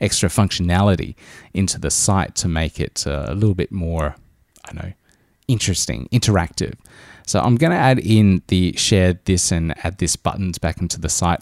extra 0.00 0.28
functionality 0.28 1.14
into 1.54 1.80
the 1.80 1.90
site 1.90 2.34
to 2.34 2.48
make 2.48 2.78
it 2.78 3.06
uh, 3.06 3.24
a 3.28 3.34
little 3.34 3.54
bit 3.54 3.72
more 3.72 4.16
I 4.68 4.72
know, 4.74 4.92
interesting, 5.48 6.08
interactive. 6.12 6.74
So 7.26 7.40
I'm 7.40 7.56
going 7.56 7.70
to 7.70 7.78
add 7.78 7.98
in 7.98 8.42
the 8.48 8.74
share 8.76 9.14
this 9.24 9.52
and 9.52 9.74
add 9.84 9.98
this 9.98 10.16
buttons 10.16 10.58
back 10.58 10.80
into 10.80 11.00
the 11.00 11.08
site 11.08 11.40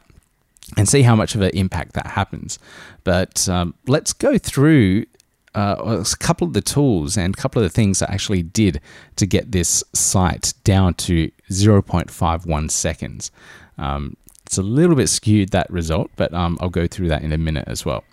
and 0.76 0.88
see 0.88 1.02
how 1.02 1.16
much 1.16 1.34
of 1.34 1.40
an 1.40 1.50
impact 1.50 1.94
that 1.94 2.08
happens. 2.08 2.58
But 3.04 3.48
um, 3.48 3.74
let's 3.86 4.12
go 4.12 4.38
through 4.38 5.06
uh, 5.54 6.02
a 6.04 6.16
couple 6.16 6.46
of 6.46 6.52
the 6.52 6.60
tools 6.60 7.16
and 7.16 7.34
a 7.34 7.36
couple 7.36 7.62
of 7.62 7.68
the 7.68 7.74
things 7.74 8.02
I 8.02 8.12
actually 8.12 8.42
did 8.42 8.80
to 9.16 9.26
get 9.26 9.52
this 9.52 9.82
site 9.92 10.54
down 10.64 10.94
to 10.94 11.30
0.51 11.50 12.70
seconds. 12.70 13.30
Um, 13.78 14.16
it's 14.46 14.58
a 14.58 14.62
little 14.62 14.96
bit 14.96 15.08
skewed 15.08 15.50
that 15.50 15.70
result, 15.70 16.10
but 16.16 16.32
um, 16.34 16.58
I'll 16.60 16.70
go 16.70 16.86
through 16.86 17.08
that 17.08 17.22
in 17.22 17.32
a 17.32 17.38
minute 17.38 17.64
as 17.66 17.84
well. 17.84 18.04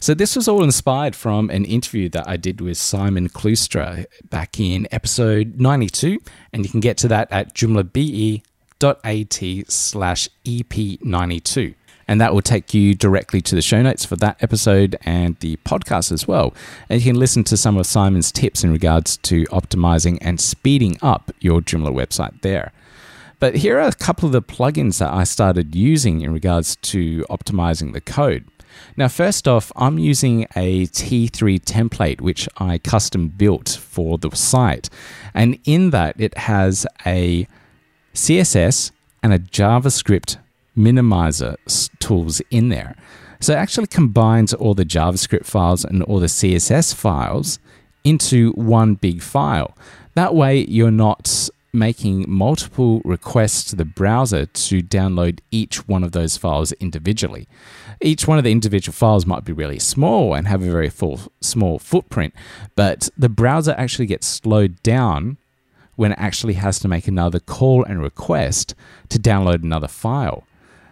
So, 0.00 0.14
this 0.14 0.36
was 0.36 0.48
all 0.48 0.62
inspired 0.62 1.16
from 1.16 1.50
an 1.50 1.64
interview 1.64 2.08
that 2.10 2.28
I 2.28 2.36
did 2.36 2.60
with 2.60 2.76
Simon 2.76 3.28
Kloostra 3.28 4.06
back 4.30 4.60
in 4.60 4.86
episode 4.90 5.60
92, 5.60 6.18
and 6.52 6.64
you 6.64 6.70
can 6.70 6.80
get 6.80 6.96
to 6.98 7.08
that 7.08 7.30
at 7.30 7.54
joomlabe.at 7.54 8.42
slash 9.70 10.28
EP92. 10.44 11.74
And 12.08 12.20
that 12.20 12.32
will 12.32 12.42
take 12.42 12.72
you 12.72 12.94
directly 12.94 13.40
to 13.40 13.54
the 13.54 13.62
show 13.62 13.82
notes 13.82 14.04
for 14.04 14.16
that 14.16 14.40
episode 14.40 14.96
and 15.02 15.36
the 15.40 15.56
podcast 15.64 16.12
as 16.12 16.28
well. 16.28 16.54
And 16.88 17.00
you 17.00 17.12
can 17.12 17.18
listen 17.18 17.42
to 17.44 17.56
some 17.56 17.76
of 17.76 17.86
Simon's 17.86 18.30
tips 18.30 18.62
in 18.62 18.70
regards 18.70 19.16
to 19.18 19.44
optimizing 19.46 20.18
and 20.20 20.40
speeding 20.40 20.98
up 21.02 21.32
your 21.40 21.60
Joomla 21.60 21.92
website 21.92 22.42
there. 22.42 22.72
But 23.38 23.56
here 23.56 23.78
are 23.78 23.88
a 23.88 23.92
couple 23.92 24.26
of 24.26 24.32
the 24.32 24.42
plugins 24.42 24.98
that 24.98 25.12
I 25.12 25.24
started 25.24 25.74
using 25.74 26.22
in 26.22 26.32
regards 26.32 26.76
to 26.76 27.22
optimizing 27.28 27.92
the 27.92 28.00
code. 28.00 28.44
Now, 28.96 29.08
first 29.08 29.46
off, 29.46 29.72
I'm 29.76 29.98
using 29.98 30.46
a 30.54 30.86
T3 30.86 31.60
template 31.60 32.20
which 32.20 32.48
I 32.58 32.78
custom 32.78 33.28
built 33.28 33.68
for 33.68 34.18
the 34.18 34.30
site. 34.34 34.88
And 35.34 35.58
in 35.64 35.90
that, 35.90 36.20
it 36.20 36.36
has 36.38 36.86
a 37.04 37.46
CSS 38.14 38.90
and 39.22 39.32
a 39.32 39.38
JavaScript 39.38 40.38
minimizer 40.76 41.56
tools 41.98 42.40
in 42.50 42.68
there. 42.68 42.96
So 43.40 43.52
it 43.52 43.56
actually 43.56 43.88
combines 43.88 44.54
all 44.54 44.74
the 44.74 44.84
JavaScript 44.84 45.44
files 45.44 45.84
and 45.84 46.02
all 46.02 46.20
the 46.20 46.26
CSS 46.26 46.94
files 46.94 47.58
into 48.04 48.52
one 48.52 48.94
big 48.94 49.20
file. 49.20 49.76
That 50.14 50.34
way, 50.34 50.64
you're 50.66 50.90
not 50.90 51.50
making 51.76 52.24
multiple 52.28 53.00
requests 53.04 53.64
to 53.64 53.76
the 53.76 53.84
browser 53.84 54.46
to 54.46 54.82
download 54.82 55.40
each 55.50 55.86
one 55.86 56.02
of 56.02 56.12
those 56.12 56.36
files 56.36 56.72
individually. 56.72 57.46
Each 58.00 58.26
one 58.26 58.38
of 58.38 58.44
the 58.44 58.52
individual 58.52 58.92
files 58.92 59.26
might 59.26 59.44
be 59.44 59.52
really 59.52 59.78
small 59.78 60.34
and 60.34 60.48
have 60.48 60.62
a 60.62 60.70
very 60.70 60.90
full, 60.90 61.20
small 61.40 61.78
footprint, 61.78 62.34
but 62.74 63.08
the 63.16 63.28
browser 63.28 63.74
actually 63.78 64.06
gets 64.06 64.26
slowed 64.26 64.82
down 64.82 65.36
when 65.94 66.12
it 66.12 66.18
actually 66.18 66.54
has 66.54 66.78
to 66.80 66.88
make 66.88 67.08
another 67.08 67.40
call 67.40 67.84
and 67.84 68.02
request 68.02 68.74
to 69.08 69.18
download 69.18 69.62
another 69.62 69.88
file. 69.88 70.44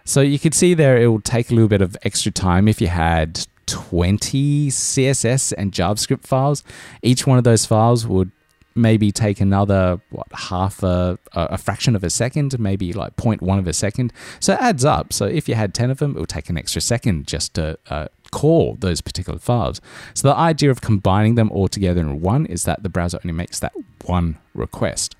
So 0.04 0.20
you 0.20 0.38
can 0.38 0.52
see 0.52 0.74
there 0.74 0.98
it 0.98 1.06
will 1.06 1.20
take 1.20 1.50
a 1.50 1.54
little 1.54 1.68
bit 1.68 1.82
of 1.82 1.96
extra 2.02 2.30
time 2.30 2.68
if 2.68 2.80
you 2.80 2.88
had 2.88 3.46
20 3.66 4.68
CSS 4.68 5.52
and 5.56 5.72
JavaScript 5.72 6.26
files. 6.26 6.62
Each 7.02 7.26
one 7.26 7.38
of 7.38 7.44
those 7.44 7.64
files 7.66 8.06
would 8.06 8.30
maybe 8.74 9.12
take 9.12 9.40
another 9.40 10.00
what 10.10 10.26
half 10.32 10.82
a, 10.82 11.18
a 11.32 11.58
fraction 11.58 11.94
of 11.94 12.02
a 12.02 12.10
second 12.10 12.58
maybe 12.58 12.92
like 12.92 13.16
0.1 13.16 13.58
of 13.58 13.66
a 13.66 13.72
second. 13.72 14.12
So 14.40 14.54
it 14.54 14.60
adds 14.60 14.84
up. 14.84 15.12
So 15.12 15.26
if 15.26 15.48
you 15.48 15.54
had 15.54 15.74
10 15.74 15.90
of 15.90 15.98
them 15.98 16.16
it 16.16 16.20
would 16.20 16.28
take 16.28 16.50
an 16.50 16.58
extra 16.58 16.80
second 16.80 17.26
just 17.26 17.54
to 17.54 17.78
uh, 17.88 18.08
call 18.30 18.76
those 18.80 19.00
particular 19.00 19.38
files. 19.38 19.80
So 20.14 20.28
the 20.28 20.36
idea 20.36 20.70
of 20.70 20.80
combining 20.80 21.36
them 21.36 21.50
all 21.50 21.68
together 21.68 22.00
in 22.00 22.20
one 22.20 22.46
is 22.46 22.64
that 22.64 22.82
the 22.82 22.88
browser 22.88 23.18
only 23.24 23.34
makes 23.34 23.60
that 23.60 23.72
one 24.04 24.38
request 24.54 25.16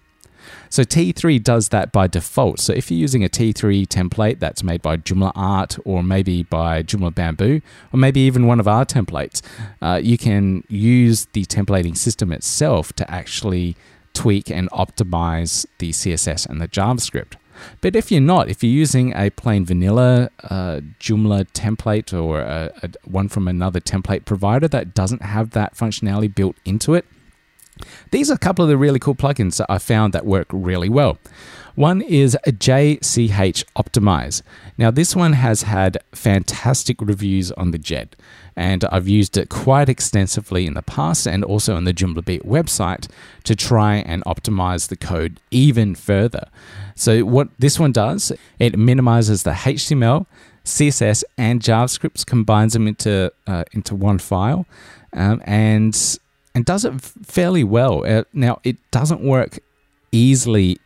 so 0.68 0.82
T3 0.82 1.42
does 1.42 1.68
that 1.70 1.92
by 1.92 2.06
default. 2.06 2.60
So 2.60 2.72
if 2.72 2.90
you're 2.90 2.98
using 2.98 3.24
a 3.24 3.28
T3 3.28 3.86
template 3.86 4.38
that's 4.38 4.62
made 4.62 4.82
by 4.82 4.96
JoomlArt 4.96 5.80
or 5.84 6.02
maybe 6.02 6.42
by 6.42 6.82
Joomla 6.82 7.14
Bamboo 7.14 7.60
or 7.92 7.98
maybe 7.98 8.20
even 8.20 8.46
one 8.46 8.60
of 8.60 8.68
our 8.68 8.84
templates, 8.84 9.42
uh, 9.82 10.00
you 10.02 10.18
can 10.18 10.64
use 10.68 11.26
the 11.32 11.44
templating 11.44 11.96
system 11.96 12.32
itself 12.32 12.92
to 12.94 13.10
actually 13.10 13.76
tweak 14.14 14.50
and 14.50 14.70
optimize 14.70 15.66
the 15.78 15.90
CSS 15.90 16.46
and 16.48 16.60
the 16.60 16.68
JavaScript. 16.68 17.34
But 17.80 17.94
if 17.94 18.10
you're 18.10 18.20
not, 18.20 18.48
if 18.48 18.62
you're 18.62 18.72
using 18.72 19.14
a 19.14 19.30
plain 19.30 19.64
vanilla 19.64 20.30
uh, 20.44 20.80
Joomla 21.00 21.46
template 21.52 22.12
or 22.12 22.40
a, 22.40 22.72
a, 22.82 22.90
one 23.04 23.28
from 23.28 23.48
another 23.48 23.80
template 23.80 24.24
provider 24.24 24.68
that 24.68 24.94
doesn't 24.94 25.22
have 25.22 25.50
that 25.50 25.74
functionality 25.74 26.34
built 26.34 26.56
into 26.64 26.94
it, 26.94 27.04
these 28.10 28.30
are 28.30 28.34
a 28.34 28.38
couple 28.38 28.64
of 28.64 28.68
the 28.68 28.76
really 28.76 28.98
cool 28.98 29.14
plugins 29.14 29.58
that 29.58 29.66
I 29.70 29.78
found 29.78 30.12
that 30.12 30.26
work 30.26 30.48
really 30.50 30.88
well. 30.88 31.18
One 31.74 32.02
is 32.02 32.38
JCH 32.46 33.64
Optimize. 33.76 34.42
Now, 34.78 34.92
this 34.92 35.16
one 35.16 35.32
has 35.32 35.62
had 35.62 35.98
fantastic 36.12 37.00
reviews 37.00 37.50
on 37.52 37.72
the 37.72 37.78
JED, 37.78 38.14
and 38.54 38.84
I've 38.84 39.08
used 39.08 39.36
it 39.36 39.48
quite 39.48 39.88
extensively 39.88 40.66
in 40.66 40.74
the 40.74 40.82
past 40.82 41.26
and 41.26 41.42
also 41.42 41.74
on 41.74 41.82
the 41.82 41.92
Joomla 41.92 42.24
Beat 42.24 42.44
website 42.44 43.08
to 43.42 43.56
try 43.56 43.96
and 43.96 44.24
optimize 44.24 44.86
the 44.88 44.96
code 44.96 45.40
even 45.50 45.96
further. 45.96 46.46
So, 46.94 47.24
what 47.24 47.48
this 47.58 47.80
one 47.80 47.90
does, 47.90 48.30
it 48.60 48.78
minimizes 48.78 49.42
the 49.42 49.50
HTML, 49.50 50.26
CSS, 50.64 51.24
and 51.36 51.60
JavaScript, 51.60 52.24
combines 52.24 52.74
them 52.74 52.86
into 52.86 53.32
uh, 53.48 53.64
into 53.72 53.96
one 53.96 54.18
file, 54.18 54.64
um, 55.12 55.42
and 55.44 56.18
and 56.54 56.64
does 56.64 56.84
it 56.84 57.00
fairly 57.00 57.64
well. 57.64 58.04
Uh, 58.06 58.24
now, 58.32 58.60
it 58.64 58.76
doesn't 58.90 59.20
work 59.20 59.58
easily 60.12 60.78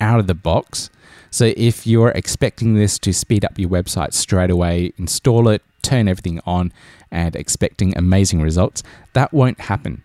out 0.00 0.18
of 0.18 0.26
the 0.26 0.34
box. 0.34 0.90
So, 1.30 1.52
if 1.56 1.86
you're 1.86 2.10
expecting 2.10 2.74
this 2.74 2.98
to 3.00 3.12
speed 3.12 3.44
up 3.44 3.58
your 3.58 3.70
website 3.70 4.12
straight 4.12 4.50
away, 4.50 4.92
install 4.98 5.48
it, 5.48 5.62
turn 5.82 6.08
everything 6.08 6.40
on, 6.44 6.72
and 7.10 7.34
expecting 7.36 7.96
amazing 7.96 8.42
results, 8.42 8.82
that 9.14 9.32
won't 9.32 9.60
happen. 9.60 10.02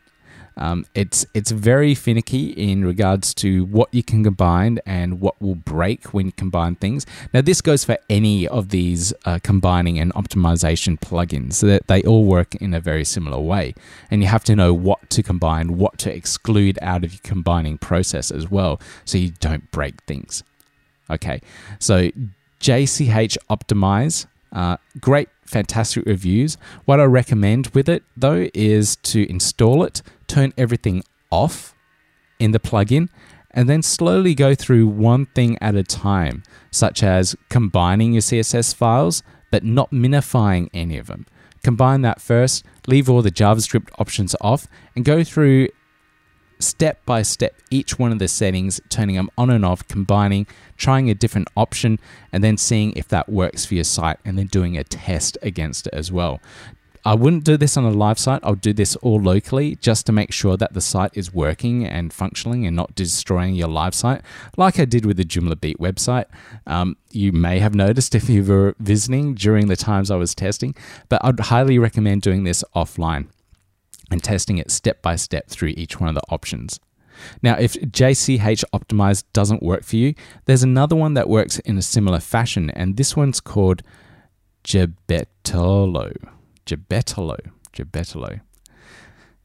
Um, 0.57 0.85
it's 0.95 1.25
it's 1.33 1.51
very 1.51 1.93
finicky 1.93 2.49
in 2.49 2.83
regards 2.83 3.33
to 3.35 3.65
what 3.65 3.93
you 3.93 4.03
can 4.03 4.23
combine 4.23 4.79
and 4.85 5.21
what 5.21 5.39
will 5.41 5.55
break 5.55 6.13
when 6.13 6.27
you 6.27 6.31
combine 6.31 6.75
things. 6.75 7.05
Now, 7.33 7.41
this 7.41 7.61
goes 7.61 7.85
for 7.85 7.97
any 8.09 8.47
of 8.47 8.69
these 8.69 9.13
uh, 9.25 9.39
combining 9.43 9.99
and 9.99 10.13
optimization 10.13 10.99
plugins. 10.99 11.53
So 11.53 11.67
that 11.67 11.87
they 11.87 12.03
all 12.03 12.25
work 12.25 12.55
in 12.55 12.73
a 12.73 12.79
very 12.79 13.05
similar 13.05 13.39
way, 13.39 13.73
and 14.09 14.21
you 14.21 14.27
have 14.27 14.43
to 14.45 14.55
know 14.55 14.73
what 14.73 15.09
to 15.11 15.23
combine, 15.23 15.77
what 15.77 15.97
to 15.99 16.13
exclude 16.13 16.79
out 16.81 17.03
of 17.03 17.13
your 17.13 17.21
combining 17.23 17.77
process 17.77 18.31
as 18.31 18.49
well, 18.49 18.81
so 19.05 19.17
you 19.17 19.31
don't 19.39 19.69
break 19.71 20.01
things. 20.03 20.43
Okay, 21.09 21.41
so 21.79 22.09
JCH 22.59 23.37
Optimize, 23.49 24.25
uh, 24.51 24.77
great 24.99 25.29
fantastic 25.45 26.05
reviews. 26.05 26.57
What 26.85 26.99
I 26.99 27.05
recommend 27.05 27.67
with 27.67 27.89
it 27.89 28.03
though 28.15 28.49
is 28.53 28.95
to 28.97 29.29
install 29.29 29.83
it, 29.83 30.01
turn 30.27 30.53
everything 30.57 31.03
off 31.31 31.75
in 32.39 32.51
the 32.51 32.59
plugin, 32.59 33.09
and 33.51 33.67
then 33.67 33.81
slowly 33.81 34.35
go 34.35 34.53
through 34.53 34.87
one 34.87 35.25
thing 35.27 35.57
at 35.61 35.75
a 35.75 35.83
time, 35.83 36.43
such 36.71 37.01
as 37.01 37.35
combining 37.49 38.13
your 38.13 38.21
CSS 38.21 38.75
files 38.75 39.23
but 39.49 39.63
not 39.63 39.91
minifying 39.91 40.69
any 40.73 40.97
of 40.97 41.07
them. 41.07 41.25
Combine 41.63 42.01
that 42.01 42.21
first, 42.21 42.63
leave 42.85 43.09
all 43.09 43.21
the 43.21 43.31
JavaScript 43.31 43.89
options 43.97 44.35
off, 44.41 44.67
and 44.95 45.03
go 45.03 45.23
through 45.23 45.69
step 46.59 47.05
by 47.05 47.21
step 47.21 47.55
each 47.69 47.99
one 47.99 48.11
of 48.11 48.19
the 48.19 48.27
settings, 48.27 48.81
turning 48.89 49.15
them 49.15 49.29
on 49.37 49.49
and 49.49 49.65
off, 49.65 49.87
combining, 49.87 50.47
trying 50.77 51.09
a 51.09 51.15
different 51.15 51.47
option, 51.55 51.99
and 52.31 52.43
then 52.43 52.57
seeing 52.57 52.93
if 52.93 53.07
that 53.09 53.29
works 53.29 53.65
for 53.65 53.75
your 53.75 53.83
site, 53.83 54.19
and 54.25 54.37
then 54.37 54.47
doing 54.47 54.77
a 54.77 54.83
test 54.83 55.37
against 55.41 55.87
it 55.87 55.93
as 55.93 56.11
well. 56.11 56.39
I 57.07 57.13
wouldn't 57.13 57.45
do 57.45 57.55
this 57.55 57.77
on 57.77 57.85
a 57.85 57.89
live 57.89 58.19
site. 58.19 58.41
I'll 58.43 58.55
do 58.55 58.73
this 58.73 58.97
all 58.97 59.21
locally 59.21 59.77
just 59.77 60.05
to 60.07 60.11
make 60.11 60.33
sure 60.33 60.57
that 60.57 60.73
the 60.73 60.81
site 60.81 61.11
is 61.13 61.33
working 61.33 61.85
and 61.85 62.11
functioning 62.11 62.65
and 62.65 62.75
not 62.75 62.95
destroying 62.95 63.55
your 63.55 63.69
live 63.69 63.95
site, 63.95 64.21
like 64.57 64.77
I 64.77 64.83
did 64.83 65.05
with 65.05 65.15
the 65.15 65.23
Joomla 65.23 65.61
Beat 65.61 65.77
website. 65.79 66.25
Um, 66.65 66.97
you 67.11 67.31
may 67.31 67.59
have 67.59 67.73
noticed 67.73 68.13
if 68.13 68.27
you 68.27 68.43
were 68.43 68.75
visiting 68.79 69.35
during 69.35 69.67
the 69.67 69.77
times 69.77 70.11
I 70.11 70.17
was 70.17 70.35
testing, 70.35 70.75
but 71.07 71.23
I'd 71.23 71.39
highly 71.39 71.79
recommend 71.79 72.23
doing 72.23 72.43
this 72.43 72.61
offline 72.75 73.27
and 74.11 74.23
testing 74.23 74.57
it 74.57 74.71
step 74.71 75.01
by 75.01 75.15
step 75.15 75.49
through 75.49 75.73
each 75.77 75.99
one 75.99 76.09
of 76.09 76.15
the 76.15 76.23
options. 76.29 76.79
Now, 77.41 77.57
if 77.57 77.73
JCH 77.73 78.63
Optimize 78.73 79.23
doesn't 79.33 79.63
work 79.63 79.83
for 79.83 79.95
you, 79.95 80.13
there's 80.45 80.63
another 80.63 80.95
one 80.95 81.15
that 81.15 81.29
works 81.29 81.59
in 81.59 81.77
a 81.77 81.81
similar 81.81 82.19
fashion, 82.19 82.69
and 82.71 82.95
this 82.95 83.15
one's 83.15 83.39
called 83.39 83.81
JBetolo. 84.63 86.15
JBetolo. 86.65 87.37
JBetolo. 87.73 88.41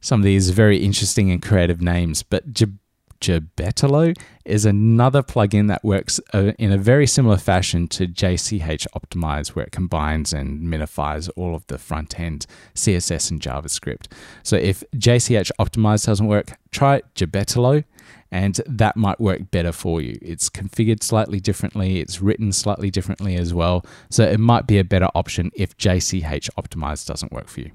Some 0.01 0.21
of 0.21 0.25
these 0.25 0.51
very 0.51 0.79
interesting 0.79 1.31
and 1.31 1.41
creative 1.41 1.81
names, 1.81 2.23
but 2.23 2.53
JBetolo 2.53 2.79
JBetolo 3.23 4.19
is 4.45 4.67
another 4.67 5.23
plugin 5.23 5.69
that 5.69 5.85
works 5.85 6.21
uh, 6.35 6.53
in 6.59 6.73
a 6.73 6.77
very 6.77 7.07
similar 7.07 7.37
fashion 7.37 7.87
to 7.89 8.09
JCH 8.09 8.87
Optimize, 8.97 9.49
where 9.49 9.65
it 9.65 9.71
combines 9.71 10.33
and 10.33 10.61
minifies 10.61 11.31
all 11.37 11.55
of 11.55 11.65
the 11.69 11.79
front 11.79 12.19
end 12.19 12.47
CSS 12.75 13.31
and 13.31 13.41
JavaScript. 13.41 14.09
So 14.43 14.57
if 14.57 14.83
JCH 14.97 15.53
Optimize 15.61 16.05
doesn't 16.05 16.27
work, 16.27 16.59
try 16.73 17.03
JBetolo 17.15 17.85
and 18.33 18.61
that 18.67 18.97
might 18.97 19.21
work 19.21 19.51
better 19.51 19.73
for 19.73 20.01
you. 20.01 20.19
It's 20.21 20.51
configured 20.51 21.03
slightly 21.03 21.39
differently, 21.39 22.01
it's 22.01 22.21
written 22.21 22.51
slightly 22.51 22.91
differently 22.91 23.37
as 23.37 23.55
well, 23.55 23.87
so 24.11 24.25
it 24.25 24.41
might 24.41 24.67
be 24.67 24.79
a 24.79 24.85
better 24.85 25.09
option 25.15 25.53
if 25.55 25.77
JCH 25.77 26.51
Optimize 26.59 27.07
doesn't 27.07 27.31
work 27.31 27.49
for 27.49 27.61
you. 27.61 27.71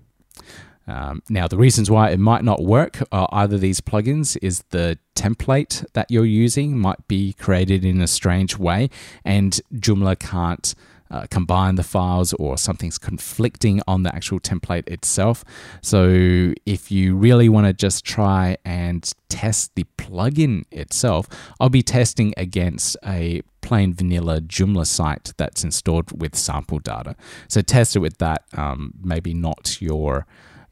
Um, 0.87 1.21
now, 1.29 1.47
the 1.47 1.57
reasons 1.57 1.91
why 1.91 2.11
it 2.11 2.19
might 2.19 2.43
not 2.43 2.63
work 2.63 2.99
are 3.11 3.27
either 3.31 3.57
these 3.57 3.81
plugins 3.81 4.37
is 4.41 4.63
the 4.69 4.97
template 5.15 5.85
that 5.93 6.09
you're 6.09 6.25
using 6.25 6.77
might 6.77 7.07
be 7.07 7.33
created 7.33 7.83
in 7.83 7.99
a 8.01 8.07
strange 8.07 8.57
way, 8.57 8.89
and 9.25 9.59
Joomla 9.73 10.17
can't 10.17 10.73
uh, 11.09 11.25
combine 11.29 11.75
the 11.75 11.83
files 11.83 12.33
or 12.33 12.57
something's 12.57 12.97
conflicting 12.97 13.81
on 13.87 14.03
the 14.03 14.13
actual 14.13 14.39
template 14.39 14.87
itself. 14.89 15.43
So, 15.81 16.53
if 16.65 16.89
you 16.89 17.15
really 17.15 17.49
want 17.49 17.67
to 17.67 17.73
just 17.73 18.05
try 18.05 18.57
and 18.63 19.09
test 19.27 19.75
the 19.75 19.85
plugin 19.97 20.63
itself, 20.71 21.27
I'll 21.59 21.69
be 21.69 21.83
testing 21.83 22.33
against 22.37 22.95
a 23.05 23.41
plain 23.61 23.93
vanilla 23.93 24.39
Joomla 24.39 24.85
site 24.85 25.33
that's 25.35 25.65
installed 25.65 26.21
with 26.21 26.35
sample 26.35 26.79
data. 26.79 27.17
So, 27.49 27.61
test 27.61 27.95
it 27.97 27.99
with 27.99 28.19
that, 28.19 28.43
um, 28.53 28.93
maybe 29.01 29.33
not 29.33 29.81
your 29.81 30.25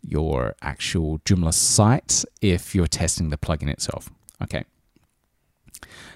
your 0.08 0.56
actual 0.62 1.20
Joomla 1.20 1.54
site 1.54 2.26
if 2.42 2.76
you're 2.76 2.88
testing 2.88 3.30
the 3.30 3.38
plugin 3.38 3.70
itself. 3.70 4.10
Okay. 4.42 4.66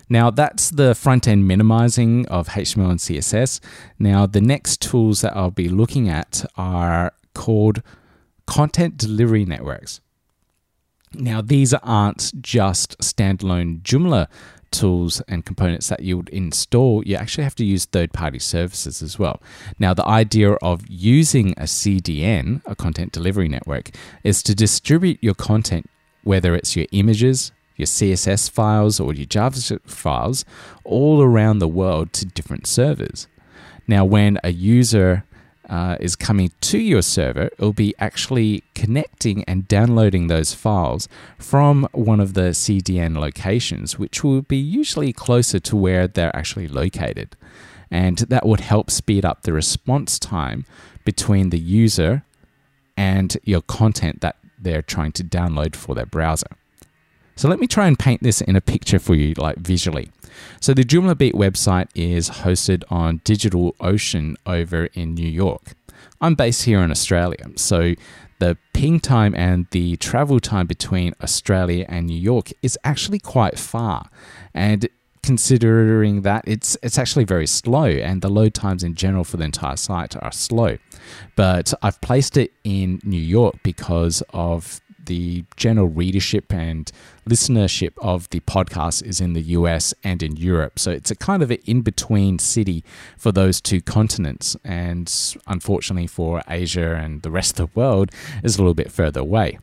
Now 0.10 0.32
that's 0.32 0.72
the 0.72 0.96
front 0.96 1.28
end 1.28 1.48
minimizing 1.48 2.28
of 2.28 2.50
HTML 2.50 2.90
and 2.90 3.00
CSS. 3.00 3.60
Now 4.00 4.26
the 4.26 4.42
next 4.42 4.82
tools 4.82 5.22
that 5.22 5.36
I'll 5.38 5.52
be 5.52 5.70
looking 5.70 6.10
at 6.10 6.44
are 6.58 7.14
called 7.34 7.84
content 8.48 8.98
delivery 8.98 9.46
networks. 9.46 10.02
Now 11.14 11.42
these 11.42 11.74
aren't 11.74 12.32
just 12.42 12.98
standalone 13.00 13.82
Joomla 13.82 14.28
tools 14.72 15.22
and 15.28 15.46
components 15.46 15.90
that 15.90 16.02
you 16.02 16.18
would 16.18 16.30
install, 16.30 17.04
you 17.06 17.16
actually 17.16 17.44
have 17.44 17.56
to 17.56 17.66
use 17.66 17.86
third 17.86 18.14
party 18.14 18.40
services 18.40 19.02
as 19.02 19.18
well. 19.18 19.42
Now, 19.78 19.94
the 19.94 20.08
idea 20.08 20.54
of 20.54 20.88
using 20.88 21.52
a 21.54 21.64
CDN, 21.64 22.62
a 22.66 22.76
content 22.76 23.12
delivery 23.12 23.48
network, 23.48 23.92
is 24.24 24.44
to 24.44 24.56
distribute 24.56 25.20
your 25.22 25.36
content, 25.36 25.90
whether 26.24 26.56
it's 26.56 26.76
your 26.76 26.88
images, 26.92 27.52
your 27.76 27.88
CSS 27.88 28.50
files, 28.50 29.00
or 29.00 29.14
your 29.14 29.28
JavaScript 29.28 29.90
files 29.90 30.46
all 30.84 31.22
around 31.22 31.60
the 31.60 31.68
world 31.68 32.14
to 32.14 32.26
different 32.26 32.68
servers. 32.68 33.28
Now, 33.88 34.06
when 34.06 34.38
a 34.44 34.52
user 34.52 35.26
uh, 35.70 35.98
is 36.00 36.16
coming 36.16 36.52
to 36.62 36.80
your 36.80 37.02
server, 37.02 37.46
it'll 37.54 37.74
be 37.74 37.94
actually 38.00 38.64
connecting 38.74 39.44
and 39.44 39.68
downloading 39.68 40.28
those 40.28 40.54
files 40.54 41.08
from 41.38 41.88
one 41.92 42.20
of 42.20 42.34
the 42.34 42.52
CDN 42.52 43.18
locations, 43.18 44.00
which 44.00 44.24
will 44.24 44.42
be 44.42 44.58
usually 44.58 45.14
closer 45.14 45.60
to 45.60 45.76
where 45.76 46.08
they're 46.08 46.36
actually 46.36 46.68
located. 46.68 47.36
And 47.92 48.18
that 48.18 48.46
would 48.46 48.62
help 48.62 48.90
speed 48.90 49.24
up 49.24 49.44
the 49.44 49.54
response 49.54 50.20
time 50.20 50.66
between 51.06 51.50
the 51.50 51.60
user 51.60 52.24
and 52.98 53.38
your 53.44 53.62
content 53.62 54.22
that 54.22 54.38
they're 54.60 54.82
trying 54.82 55.12
to 55.14 55.24
download 55.24 55.76
for 55.76 55.96
their 55.96 56.06
browser. 56.06 56.48
So 57.40 57.48
let 57.48 57.62
me 57.62 57.68
try 57.68 57.88
and 57.88 57.98
paint 57.98 58.22
this 58.22 58.42
in 58.42 58.58
a 58.58 58.60
picture 58.62 59.00
for 59.00 59.16
you, 59.16 59.34
like 59.38 59.56
visually. 59.60 60.12
So 60.60 60.74
the 60.74 60.84
Joomla 60.84 61.18
Beat 61.18 61.36
website 61.36 61.88
is 61.96 62.30
hosted 62.30 62.84
on 62.90 63.20
DigitalOcean 63.20 64.36
over 64.46 64.88
in 64.88 65.14
New 65.14 65.30
York. 65.30 65.72
I'm 66.20 66.36
based 66.36 66.66
here 66.66 66.82
in 66.82 66.92
Australia, 66.92 67.46
so 67.56 67.94
the 68.40 68.58
ping 68.74 69.00
time 69.00 69.34
and 69.36 69.68
the 69.72 69.96
travel 69.96 70.42
time 70.42 70.68
between 70.68 71.14
Australia 71.24 71.86
and 71.88 72.08
New 72.08 72.20
York 72.20 72.52
is 72.62 72.78
actually 72.84 73.20
quite 73.20 73.58
far. 73.58 74.10
And 74.54 74.90
considering 75.24 76.24
that 76.24 76.44
it's 76.46 76.76
it's 76.84 76.98
actually 76.98 77.24
very 77.24 77.48
slow 77.48 77.86
and 77.86 78.22
the 78.22 78.30
load 78.30 78.54
times 78.54 78.84
in 78.84 78.96
general 78.96 79.24
for 79.24 79.38
the 79.38 79.46
entire 79.46 79.78
site 79.78 80.14
are 80.22 80.34
slow. 80.34 80.78
But 81.38 81.74
I've 81.82 82.02
placed 82.02 82.36
it 82.36 82.52
in 82.66 83.00
New 83.06 83.22
York 83.22 83.56
because 83.64 84.22
of 84.34 84.82
the 85.10 85.44
general 85.58 85.88
readership 85.88 86.54
and 86.54 86.92
listenership 87.28 87.94
of 87.98 88.30
the 88.30 88.40
podcast 88.42 89.04
is 89.04 89.20
in 89.20 89.34
the 89.34 89.42
US 89.58 89.94
and 90.04 90.22
in 90.22 90.38
Europe. 90.38 90.78
So 90.78 90.92
it's 90.92 91.10
a 91.10 91.16
kind 91.16 91.42
of 91.42 91.50
an 91.50 91.58
in 91.66 91.82
between 91.82 92.38
city 92.38 92.84
for 93.18 93.32
those 93.32 93.60
two 93.60 93.82
continents. 93.82 94.56
And 94.64 95.12
unfortunately 95.48 96.08
for 96.08 96.44
Asia 96.48 96.96
and 96.96 97.24
the 97.24 97.32
rest 97.32 97.60
of 97.60 97.74
the 97.74 97.80
world, 97.80 98.12
is 98.44 98.56
a 98.56 98.62
little 98.62 98.76
bit 98.76 98.92
further 98.92 99.22
away. 99.22 99.58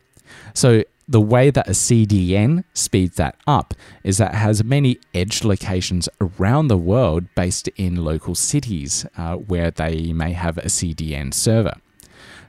So 0.52 0.82
the 1.08 1.20
way 1.20 1.50
that 1.50 1.68
a 1.68 1.72
CDN 1.72 2.64
speeds 2.74 3.16
that 3.16 3.36
up 3.46 3.72
is 4.02 4.18
that 4.18 4.34
it 4.34 4.38
has 4.38 4.64
many 4.64 4.98
edge 5.14 5.44
locations 5.44 6.08
around 6.20 6.66
the 6.66 6.76
world 6.76 7.24
based 7.36 7.68
in 7.76 8.04
local 8.04 8.34
cities 8.34 9.06
uh, 9.16 9.36
where 9.36 9.70
they 9.70 10.12
may 10.12 10.32
have 10.32 10.58
a 10.58 10.62
CDN 10.62 11.32
server. 11.32 11.74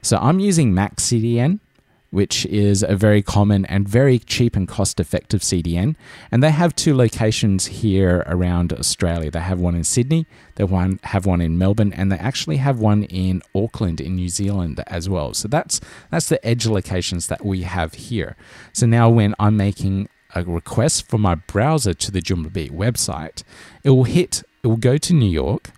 So 0.02 0.18
I'm 0.18 0.40
using 0.40 0.72
MaxCDN 0.72 1.60
which 2.10 2.46
is 2.46 2.82
a 2.82 2.96
very 2.96 3.22
common 3.22 3.64
and 3.66 3.88
very 3.88 4.18
cheap 4.18 4.56
and 4.56 4.66
cost 4.66 4.98
effective 4.98 5.42
CDN. 5.42 5.94
And 6.30 6.42
they 6.42 6.50
have 6.50 6.74
two 6.74 6.94
locations 6.94 7.66
here 7.66 8.24
around 8.26 8.72
Australia. 8.72 9.30
They 9.30 9.40
have 9.40 9.60
one 9.60 9.74
in 9.74 9.84
Sydney, 9.84 10.26
they 10.54 10.66
have 11.04 11.26
one 11.26 11.40
in 11.40 11.58
Melbourne, 11.58 11.92
and 11.92 12.10
they 12.10 12.16
actually 12.16 12.56
have 12.56 12.78
one 12.78 13.04
in 13.04 13.42
Auckland 13.54 14.00
in 14.00 14.16
New 14.16 14.28
Zealand 14.28 14.82
as 14.86 15.08
well. 15.08 15.34
So 15.34 15.48
that's 15.48 15.80
that's 16.10 16.28
the 16.28 16.44
edge 16.46 16.66
locations 16.66 17.26
that 17.28 17.44
we 17.44 17.62
have 17.62 17.94
here. 17.94 18.36
So 18.72 18.86
now 18.86 19.10
when 19.10 19.34
I'm 19.38 19.56
making 19.56 20.08
a 20.34 20.42
request 20.44 21.08
from 21.08 21.22
my 21.22 21.34
browser 21.34 21.94
to 21.94 22.10
the 22.10 22.20
Joomla 22.20 22.70
website, 22.70 23.42
it 23.84 23.90
will 23.90 24.04
hit 24.04 24.42
it 24.62 24.66
will 24.66 24.76
go 24.76 24.98
to 24.98 25.14
New 25.14 25.30
York 25.30 25.70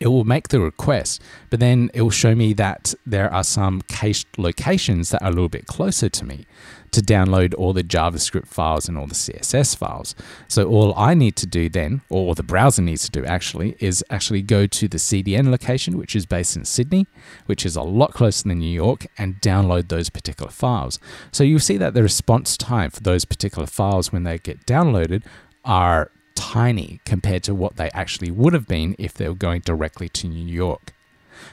it 0.00 0.08
will 0.08 0.24
make 0.24 0.48
the 0.48 0.60
request, 0.60 1.22
but 1.50 1.60
then 1.60 1.90
it 1.94 2.02
will 2.02 2.10
show 2.10 2.34
me 2.34 2.52
that 2.54 2.94
there 3.06 3.32
are 3.32 3.44
some 3.44 3.82
cached 3.82 4.38
locations 4.38 5.10
that 5.10 5.22
are 5.22 5.28
a 5.28 5.32
little 5.32 5.48
bit 5.48 5.66
closer 5.66 6.08
to 6.08 6.24
me 6.24 6.46
to 6.94 7.00
download 7.00 7.54
all 7.58 7.72
the 7.72 7.82
JavaScript 7.82 8.46
files 8.46 8.88
and 8.88 8.96
all 8.96 9.06
the 9.06 9.14
CSS 9.14 9.76
files. 9.76 10.14
So 10.46 10.68
all 10.68 10.94
I 10.96 11.14
need 11.14 11.34
to 11.36 11.46
do 11.46 11.68
then, 11.68 12.02
or 12.08 12.34
the 12.36 12.44
browser 12.44 12.82
needs 12.82 13.04
to 13.04 13.10
do 13.10 13.24
actually, 13.24 13.76
is 13.80 14.04
actually 14.10 14.42
go 14.42 14.66
to 14.66 14.86
the 14.86 14.98
CDN 14.98 15.50
location, 15.50 15.98
which 15.98 16.14
is 16.14 16.24
based 16.24 16.56
in 16.56 16.64
Sydney, 16.64 17.06
which 17.46 17.66
is 17.66 17.74
a 17.74 17.82
lot 17.82 18.12
closer 18.12 18.48
than 18.48 18.60
New 18.60 18.66
York, 18.66 19.06
and 19.18 19.40
download 19.40 19.88
those 19.88 20.08
particular 20.08 20.52
files. 20.52 21.00
So 21.32 21.42
you'll 21.42 21.58
see 21.58 21.76
that 21.78 21.94
the 21.94 22.02
response 22.02 22.56
time 22.56 22.90
for 22.90 23.00
those 23.00 23.24
particular 23.24 23.66
files 23.66 24.12
when 24.12 24.22
they 24.22 24.38
get 24.38 24.64
downloaded 24.64 25.24
are 25.64 26.12
tiny 26.34 27.00
compared 27.04 27.42
to 27.44 27.54
what 27.54 27.76
they 27.76 27.90
actually 27.90 28.30
would 28.30 28.52
have 28.52 28.66
been 28.66 28.94
if 28.98 29.14
they 29.14 29.28
were 29.28 29.34
going 29.34 29.60
directly 29.60 30.08
to 30.10 30.28
New 30.28 30.46
York. 30.46 30.92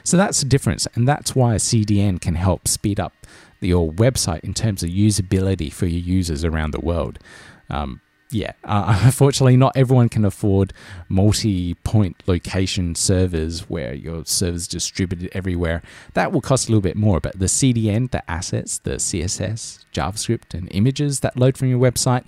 So 0.04 0.16
that's 0.16 0.40
the 0.40 0.48
difference, 0.48 0.86
and 0.94 1.06
that's 1.06 1.34
why 1.34 1.54
a 1.54 1.58
CDN 1.58 2.20
can 2.20 2.34
help 2.34 2.66
speed 2.66 2.98
up 2.98 3.12
your 3.60 3.92
website 3.92 4.40
in 4.40 4.54
terms 4.54 4.82
of 4.82 4.90
usability 4.90 5.72
for 5.72 5.86
your 5.86 6.00
users 6.00 6.44
around 6.44 6.72
the 6.72 6.80
world. 6.80 7.18
Um, 7.70 8.00
yeah, 8.32 8.52
uh, 8.64 9.00
unfortunately, 9.04 9.56
not 9.56 9.76
everyone 9.76 10.08
can 10.08 10.24
afford 10.24 10.72
multi 11.08 11.74
point 11.74 12.22
location 12.26 12.94
servers 12.94 13.68
where 13.68 13.94
your 13.94 14.24
servers 14.24 14.66
distributed 14.66 15.30
everywhere. 15.32 15.82
That 16.14 16.32
will 16.32 16.40
cost 16.40 16.68
a 16.68 16.72
little 16.72 16.82
bit 16.82 16.96
more, 16.96 17.20
but 17.20 17.38
the 17.38 17.46
CDN, 17.46 18.10
the 18.10 18.28
assets, 18.30 18.78
the 18.78 18.92
CSS, 18.92 19.84
JavaScript, 19.92 20.54
and 20.54 20.68
images 20.72 21.20
that 21.20 21.36
load 21.36 21.56
from 21.56 21.68
your 21.68 21.78
website 21.78 22.24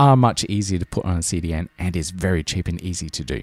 are 0.00 0.16
much 0.16 0.44
easier 0.44 0.78
to 0.78 0.86
put 0.86 1.04
on 1.04 1.16
a 1.16 1.20
CDN 1.20 1.68
and 1.78 1.94
is 1.94 2.10
very 2.10 2.42
cheap 2.42 2.66
and 2.66 2.80
easy 2.80 3.10
to 3.10 3.22
do. 3.22 3.42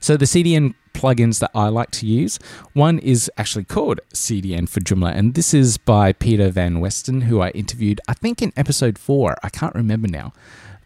So 0.00 0.18
the 0.18 0.26
CDN 0.26 0.74
plugins 0.92 1.40
that 1.40 1.50
I 1.54 1.68
like 1.68 1.90
to 1.92 2.06
use, 2.06 2.38
one 2.74 2.98
is 2.98 3.30
actually 3.38 3.64
called 3.64 4.00
CDN 4.12 4.68
for 4.68 4.80
Joomla, 4.80 5.16
and 5.16 5.32
this 5.32 5.54
is 5.54 5.78
by 5.78 6.12
Peter 6.12 6.50
Van 6.50 6.82
Westen, 6.82 7.22
who 7.22 7.40
I 7.40 7.48
interviewed, 7.50 8.02
I 8.06 8.12
think 8.12 8.42
in 8.42 8.52
episode 8.54 8.98
four. 8.98 9.36
I 9.42 9.48
can't 9.48 9.74
remember 9.74 10.08
now. 10.08 10.34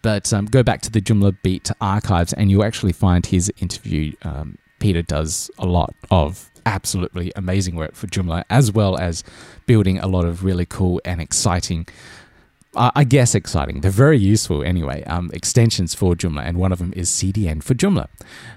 But 0.02 0.32
um, 0.32 0.44
go 0.44 0.62
back 0.62 0.82
to 0.82 0.92
the 0.92 1.00
Joomla 1.00 1.36
Beat 1.42 1.68
archives 1.80 2.32
and 2.32 2.48
you'll 2.48 2.62
actually 2.62 2.92
find 2.92 3.26
his 3.26 3.52
interview. 3.58 4.12
Um, 4.22 4.56
Peter 4.78 5.02
does 5.02 5.50
a 5.58 5.66
lot 5.66 5.94
of 6.12 6.48
absolutely 6.64 7.32
amazing 7.34 7.74
work 7.74 7.96
for 7.96 8.06
Joomla, 8.06 8.44
as 8.48 8.70
well 8.70 8.96
as 8.98 9.24
building 9.66 9.98
a 9.98 10.06
lot 10.06 10.24
of 10.24 10.44
really 10.44 10.66
cool 10.66 11.00
and 11.04 11.20
exciting 11.20 11.88
I 12.76 13.04
guess 13.04 13.34
exciting. 13.34 13.80
They're 13.80 13.90
very 13.90 14.18
useful 14.18 14.62
anyway. 14.62 15.02
Um, 15.04 15.30
extensions 15.32 15.94
for 15.94 16.14
Joomla, 16.14 16.44
and 16.46 16.58
one 16.58 16.72
of 16.72 16.78
them 16.78 16.92
is 16.94 17.10
CDN 17.10 17.62
for 17.62 17.74
Joomla. 17.74 18.08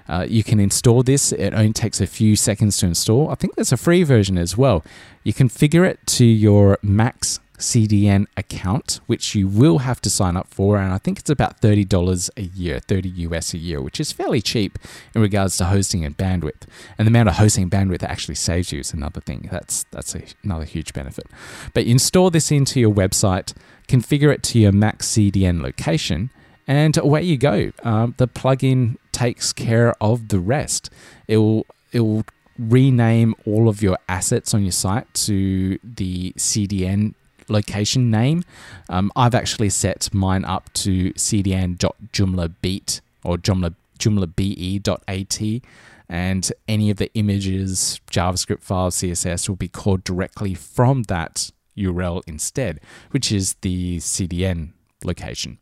Uh, 0.08 0.26
you 0.28 0.44
can 0.44 0.60
install 0.60 1.02
this. 1.02 1.32
It 1.32 1.54
only 1.54 1.72
takes 1.72 2.00
a 2.00 2.06
few 2.06 2.36
seconds 2.36 2.76
to 2.78 2.86
install. 2.86 3.30
I 3.30 3.34
think 3.34 3.54
there's 3.54 3.72
a 3.72 3.76
free 3.76 4.02
version 4.02 4.36
as 4.36 4.56
well. 4.56 4.84
You 5.24 5.32
configure 5.32 5.88
it 5.88 6.06
to 6.18 6.24
your 6.24 6.78
Max 6.82 7.40
CDN 7.60 8.26
account, 8.36 9.00
which 9.06 9.34
you 9.34 9.46
will 9.46 9.78
have 9.78 10.00
to 10.00 10.10
sign 10.10 10.36
up 10.36 10.48
for. 10.48 10.78
And 10.78 10.92
I 10.92 10.98
think 10.98 11.18
it's 11.18 11.30
about 11.30 11.60
$30 11.60 12.30
a 12.36 12.42
year, 12.42 12.80
30 12.80 13.08
US 13.08 13.54
a 13.54 13.58
year, 13.58 13.80
which 13.80 14.00
is 14.00 14.12
fairly 14.12 14.40
cheap 14.40 14.78
in 15.14 15.20
regards 15.20 15.56
to 15.58 15.66
hosting 15.66 16.04
and 16.04 16.16
bandwidth. 16.16 16.62
And 16.98 17.06
the 17.06 17.10
amount 17.10 17.28
of 17.28 17.36
hosting 17.36 17.70
bandwidth 17.70 18.02
actually 18.02 18.34
saves 18.34 18.72
you 18.72 18.80
is 18.80 18.92
another 18.92 19.20
thing. 19.20 19.48
That's, 19.50 19.84
that's 19.90 20.14
a, 20.14 20.22
another 20.42 20.64
huge 20.64 20.92
benefit. 20.92 21.26
But 21.74 21.86
you 21.86 21.92
install 21.92 22.30
this 22.30 22.50
into 22.50 22.80
your 22.80 22.92
website, 22.92 23.54
configure 23.88 24.32
it 24.32 24.42
to 24.44 24.58
your 24.58 24.72
Max 24.72 25.08
CDN 25.08 25.62
location, 25.62 26.30
and 26.66 26.96
away 26.96 27.22
you 27.22 27.36
go. 27.36 27.72
Um, 27.82 28.14
the 28.16 28.28
plugin 28.28 28.96
takes 29.12 29.52
care 29.52 29.94
of 30.00 30.28
the 30.28 30.38
rest. 30.38 30.88
It 31.28 31.36
will, 31.38 31.66
it 31.92 32.00
will 32.00 32.24
rename 32.58 33.34
all 33.46 33.68
of 33.68 33.82
your 33.82 33.98
assets 34.08 34.52
on 34.54 34.62
your 34.62 34.72
site 34.72 35.12
to 35.14 35.78
the 35.82 36.32
CDN 36.32 37.14
location 37.50 38.10
name. 38.10 38.44
Um, 38.88 39.10
I've 39.16 39.34
actually 39.34 39.70
set 39.70 40.12
mine 40.14 40.44
up 40.44 40.72
to 40.74 41.12
cdn.joomlabeat 41.12 43.00
or 43.24 43.36
joomla, 43.36 43.74
joomlabe.at 43.98 45.62
and 46.10 46.52
any 46.66 46.90
of 46.90 46.96
the 46.96 47.08
images, 47.14 48.00
JavaScript 48.10 48.62
files, 48.62 48.96
CSS 48.96 49.48
will 49.48 49.56
be 49.56 49.68
called 49.68 50.02
directly 50.02 50.54
from 50.54 51.04
that 51.04 51.52
URL 51.78 52.22
instead, 52.26 52.80
which 53.12 53.30
is 53.30 53.54
the 53.60 53.98
CDN 53.98 54.70
location. 55.04 55.58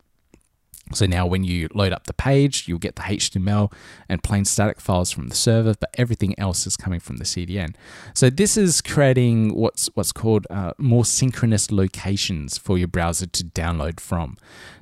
So 0.95 1.07
now 1.07 1.27
when 1.27 1.45
you 1.45 1.69
load 1.75 1.93
up 1.93 2.07
the 2.07 2.15
page, 2.15 2.67
you'll 2.67 2.79
get 2.79 2.97
the 2.97 3.03
HTML 3.03 3.73
and 4.09 4.23
plain 4.23 4.45
static 4.45 4.81
files 4.81 5.11
from 5.11 5.29
the 5.29 5.35
server, 5.35 5.75
but 5.79 5.91
everything 5.95 6.39
else 6.39 6.67
is 6.67 6.77
coming 6.77 7.01
from 7.01 7.17
the 7.17 7.25
CDN. 7.25 7.75
So 8.15 8.31
this 8.31 8.57
is 8.57 8.81
creating 8.81 9.55
what's 9.55 9.89
what's 9.95 10.13
called 10.13 10.47
uh, 10.51 10.73
more 10.79 11.05
synchronous 11.05 11.71
locations 11.71 12.59
for 12.59 12.79
your 12.79 12.89
browser 12.89 13.27
to 13.27 13.45
download 13.45 14.01
from. 14.01 14.37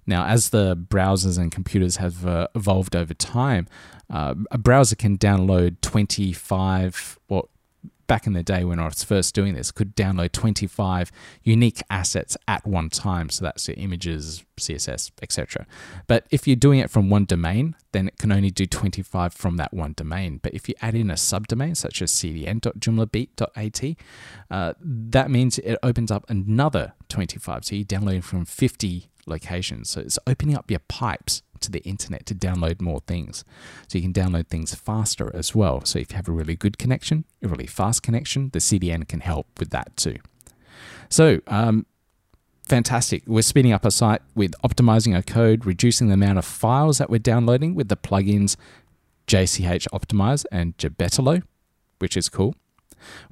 Now, 0.07 0.27
as 0.27 0.51
the 0.51 0.77
browsers 0.77 1.39
and 1.39 1.51
computers 1.51 1.97
have 1.97 2.27
uh, 2.27 2.47
evolved 2.55 2.95
over 2.95 3.13
time, 3.13 3.67
uh, 4.09 4.35
a 4.53 4.59
browser 4.59 4.95
can 4.95 5.19
download 5.19 5.81
25 5.81 7.19
or 7.29 7.49
back 8.07 8.27
in 8.27 8.33
the 8.33 8.43
day 8.43 8.65
when 8.65 8.79
I 8.79 8.85
was 8.87 9.05
first 9.05 9.35
doing 9.35 9.55
this, 9.55 9.71
could 9.71 9.95
download 9.97 10.33
25 10.33 11.11
unique 11.43 11.83
assets 11.91 12.37
at 12.47 12.67
one 12.67 12.89
time. 12.89 13.31
So 13.31 13.45
that's 13.45 13.69
your 13.69 13.77
images, 13.79 14.45
CSS, 14.59 15.11
etc. 15.23 15.67
But 16.07 16.27
if 16.31 16.47
you're 16.47 16.57
doing 16.57 16.79
it 16.79 16.91
from 16.91 17.11
one 17.11 17.25
domain, 17.25 17.77
then 17.93 18.09
it 18.09 18.19
can 18.19 18.33
only 18.33 18.51
do 18.51 18.67
25 18.67 19.33
from 19.33 19.57
that 19.57 19.73
one 19.73 19.95
domain. 19.97 20.39
But 20.43 20.55
if 20.55 20.69
you 20.69 20.75
add 20.81 20.95
in 20.95 21.11
a 21.11 21.15
subdomain 21.15 21.77
such 21.77 22.03
as 22.03 22.13
cdn.joomlabeat.at, 22.13 23.97
uh, 24.51 24.75
that 24.81 25.31
means 25.31 25.59
it 25.59 25.79
opens 25.83 26.11
up 26.11 26.25
another 26.29 26.93
25. 27.09 27.65
So 27.65 27.75
you're 27.77 27.85
downloading 27.85 28.23
from 28.23 28.45
50 28.45 29.11
locations. 29.27 29.91
So 29.91 30.01
it's 30.01 30.19
opening 30.27 30.57
up 30.57 30.71
your 30.71 30.81
pipes 30.89 31.43
to 31.61 31.71
the 31.71 31.81
internet 31.81 32.27
to 32.27 32.35
download 32.35 32.81
more 32.81 33.01
things. 33.01 33.45
So 33.89 33.99
you 33.99 34.03
can 34.03 34.13
download 34.13 34.49
things 34.49 34.75
faster 34.75 35.35
as 35.35 35.55
well. 35.55 35.85
So 35.85 35.99
if 35.99 36.11
you 36.11 36.17
have 36.17 36.29
a 36.29 36.33
really 36.33 36.57
good 36.57 36.79
connection, 36.79 37.25
a 37.43 37.49
really 37.49 37.67
fast 37.67 38.03
connection, 38.03 38.51
the 38.53 38.59
CDN 38.59 39.09
can 39.09 39.21
help 39.21 39.47
with 39.59 39.71
that 39.71 39.97
too. 39.97 40.17
So, 41.09 41.41
um, 41.47 41.87
fantastic. 42.65 43.23
We're 43.27 43.43
speeding 43.43 43.73
up 43.73 43.85
our 43.85 43.91
site 43.91 44.23
with 44.35 44.55
optimizing 44.65 45.15
our 45.15 45.23
code, 45.23 45.65
reducing 45.65 46.09
the 46.09 46.15
amount 46.15 46.39
of 46.39 46.45
files 46.45 46.99
that 46.99 47.11
we're 47.11 47.19
downloading 47.19 47.75
with 47.75 47.89
the 47.89 47.97
plugins 47.97 48.57
JCH 49.27 49.89
Optimize 49.93 50.45
and 50.53 50.77
JBetolo, 50.79 51.43
which 51.99 52.17
is 52.17 52.29
cool. 52.29 52.55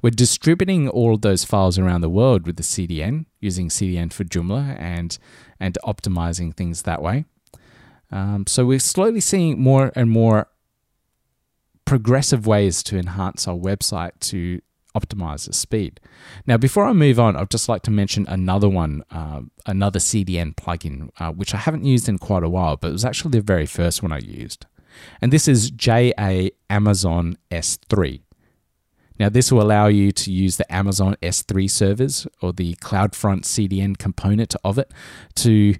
We're 0.01 0.11
distributing 0.11 0.87
all 0.87 1.15
of 1.15 1.21
those 1.21 1.43
files 1.43 1.77
around 1.79 2.01
the 2.01 2.09
world 2.09 2.45
with 2.45 2.57
the 2.57 2.63
CDN, 2.63 3.25
using 3.39 3.69
CDN 3.69 4.11
for 4.13 4.23
Joomla 4.23 4.79
and, 4.79 5.17
and 5.59 5.77
optimizing 5.83 6.55
things 6.55 6.83
that 6.83 7.01
way. 7.01 7.25
Um, 8.15 8.47
so 8.47 8.65
we're 8.65 8.79
slowly 8.79 9.19
seeing 9.19 9.61
more 9.61 9.91
and 9.93 10.09
more 10.09 10.47
progressive 11.83 12.47
ways 12.47 12.81
to 12.83 12.97
enhance 12.97 13.45
our 13.45 13.57
website 13.57 14.17
to 14.21 14.61
optimize 14.95 15.47
the 15.47 15.53
speed. 15.53 15.99
Now, 16.47 16.55
before 16.55 16.85
I 16.85 16.93
move 16.93 17.19
on, 17.19 17.35
I'd 17.35 17.49
just 17.49 17.67
like 17.67 17.81
to 17.81 17.91
mention 17.91 18.25
another 18.29 18.69
one, 18.69 19.03
uh, 19.11 19.41
another 19.65 19.99
CDN 19.99 20.55
plugin, 20.55 21.09
uh, 21.19 21.33
which 21.33 21.53
I 21.53 21.57
haven't 21.57 21.83
used 21.83 22.07
in 22.07 22.17
quite 22.17 22.43
a 22.43 22.49
while, 22.49 22.77
but 22.77 22.87
it 22.87 22.93
was 22.93 23.03
actually 23.03 23.31
the 23.31 23.41
very 23.41 23.65
first 23.65 24.01
one 24.01 24.13
I 24.13 24.19
used. 24.19 24.65
And 25.21 25.33
this 25.33 25.49
is 25.49 25.69
JA 25.69 26.51
Amazon 26.69 27.37
S3. 27.51 28.21
Now, 29.19 29.27
this 29.27 29.51
will 29.51 29.61
allow 29.61 29.87
you 29.87 30.13
to 30.13 30.31
use 30.31 30.55
the 30.55 30.73
Amazon 30.73 31.17
S3 31.21 31.69
servers 31.69 32.27
or 32.41 32.53
the 32.53 32.75
CloudFront 32.75 33.41
CDN 33.41 33.97
component 33.97 34.55
of 34.63 34.77
it 34.77 34.89
to 35.35 35.75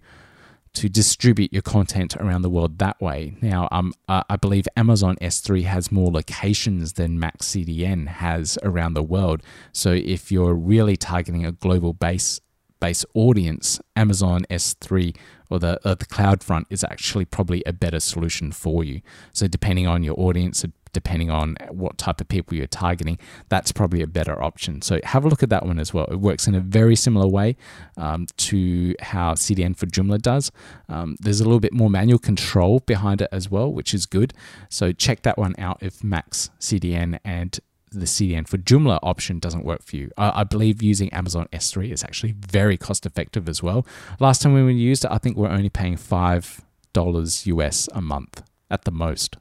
to 0.76 0.90
distribute 0.90 1.52
your 1.52 1.62
content 1.62 2.16
around 2.18 2.42
the 2.42 2.50
world 2.50 2.78
that 2.80 3.00
way. 3.02 3.36
Now, 3.42 3.68
um, 3.72 3.94
uh, 4.08 4.24
I 4.30 4.36
believe 4.36 4.68
Amazon 4.76 5.16
S3 5.22 5.64
has 5.64 5.92
more 5.92 6.12
locations 6.12 6.94
than 6.94 7.20
Max 7.20 7.48
CDN 7.48 8.08
has 8.08 8.58
around 8.64 8.94
the 8.94 9.04
world. 9.04 9.42
So, 9.72 9.92
if 9.92 10.32
you're 10.32 10.54
really 10.54 10.98
targeting 10.98 11.46
a 11.46 11.52
global 11.52 11.94
base 11.94 12.42
base 12.80 13.06
audience, 13.14 13.80
Amazon 13.96 14.46
S3 14.50 15.16
or 15.50 15.60
the 15.60 15.80
uh, 15.88 15.96
the 15.96 16.06
CloudFront 16.06 16.66
is 16.70 16.84
actually 16.84 17.26
probably 17.26 17.64
a 17.66 17.74
better 17.74 18.00
solution 18.00 18.52
for 18.52 18.84
you. 18.84 19.02
So, 19.34 19.48
depending 19.48 19.88
on 19.88 20.04
your 20.04 20.20
audience, 20.20 20.66
depending 20.96 21.30
on 21.30 21.58
what 21.70 21.98
type 21.98 22.22
of 22.22 22.28
people 22.30 22.56
you're 22.56 22.68
targeting, 22.68 23.20
that's 23.50 23.74
probably 23.74 24.02
a 24.02 24.08
better 24.08 24.42
option. 24.42 24.82
So 24.82 25.02
have 25.04 25.26
a 25.26 25.28
look 25.28 25.44
at 25.44 25.50
that 25.50 25.66
one 25.66 25.78
as 25.78 25.94
well. 25.94 26.06
It 26.06 26.22
works 26.22 26.48
in 26.48 26.56
a 26.56 26.62
very 26.62 26.96
similar 26.96 27.28
way 27.28 27.58
um, 27.98 28.28
to 28.38 28.96
how 29.02 29.34
CDN 29.34 29.76
for 29.76 29.88
Joomla 29.88 30.22
does. 30.22 30.54
Um, 30.88 31.18
there's 31.20 31.42
a 31.42 31.44
little 31.44 31.60
bit 31.60 31.74
more 31.74 31.90
manual 31.90 32.18
control 32.18 32.80
behind 32.80 33.22
it 33.22 33.28
as 33.34 33.52
well, 33.52 33.70
which 33.72 33.94
is 33.94 34.06
good. 34.06 34.34
So 34.70 34.94
check 34.94 35.24
that 35.24 35.38
one 35.38 35.54
out 35.58 35.80
if 35.82 36.02
Max 36.02 36.50
CDN 36.62 37.20
and 37.26 37.60
the 37.92 38.06
CDN 38.06 38.48
for 38.48 38.58
Joomla 38.58 39.00
option 39.04 39.40
doesn't 39.40 39.66
work 39.66 39.84
for 39.84 39.98
you. 39.98 40.12
I, 40.18 40.42
I, 40.42 40.44
believe 40.46 40.82
using 40.82 41.12
Amazon 41.14 41.48
S3 41.52 41.92
is 41.92 42.04
actually 42.04 42.36
very 42.38 42.78
cost 42.78 43.06
effective 43.06 43.50
as 43.50 43.62
well. 43.62 43.86
Last 44.20 44.42
time 44.42 44.54
when 44.54 44.66
we 44.66 44.74
used 44.74 45.04
it, 45.06 45.12
I 45.12 45.18
think 45.18 45.36
we're 45.36 45.50
only 45.50 45.70
paying 45.70 45.96
$5 45.96 47.46
US 47.48 47.90
a 47.94 48.02
month 48.02 48.44
at 48.70 48.84
the 48.84 48.92
most. 48.92 49.38